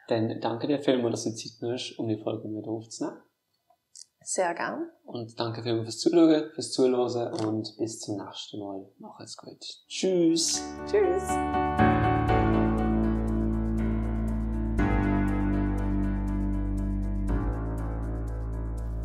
[0.08, 3.22] Dann danke dir vielmals, dass du Zeit nimmst, um die Folge mit aufzunehmen.
[4.24, 4.90] Sehr gern.
[5.04, 8.86] Und danke vielmals fürs Zuschauen, fürs Zuhören und bis zum nächsten Mal.
[8.98, 9.62] Mach es gut.
[9.90, 10.64] Tschüss.
[10.90, 11.24] Tschüss.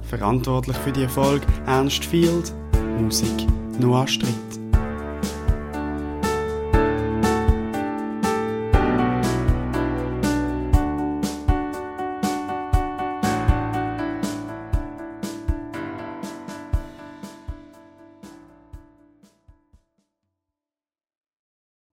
[0.03, 2.53] Verantwortlich für die Erfolg Ernst Field,
[3.01, 3.49] Musik
[3.81, 4.64] Noah Strick.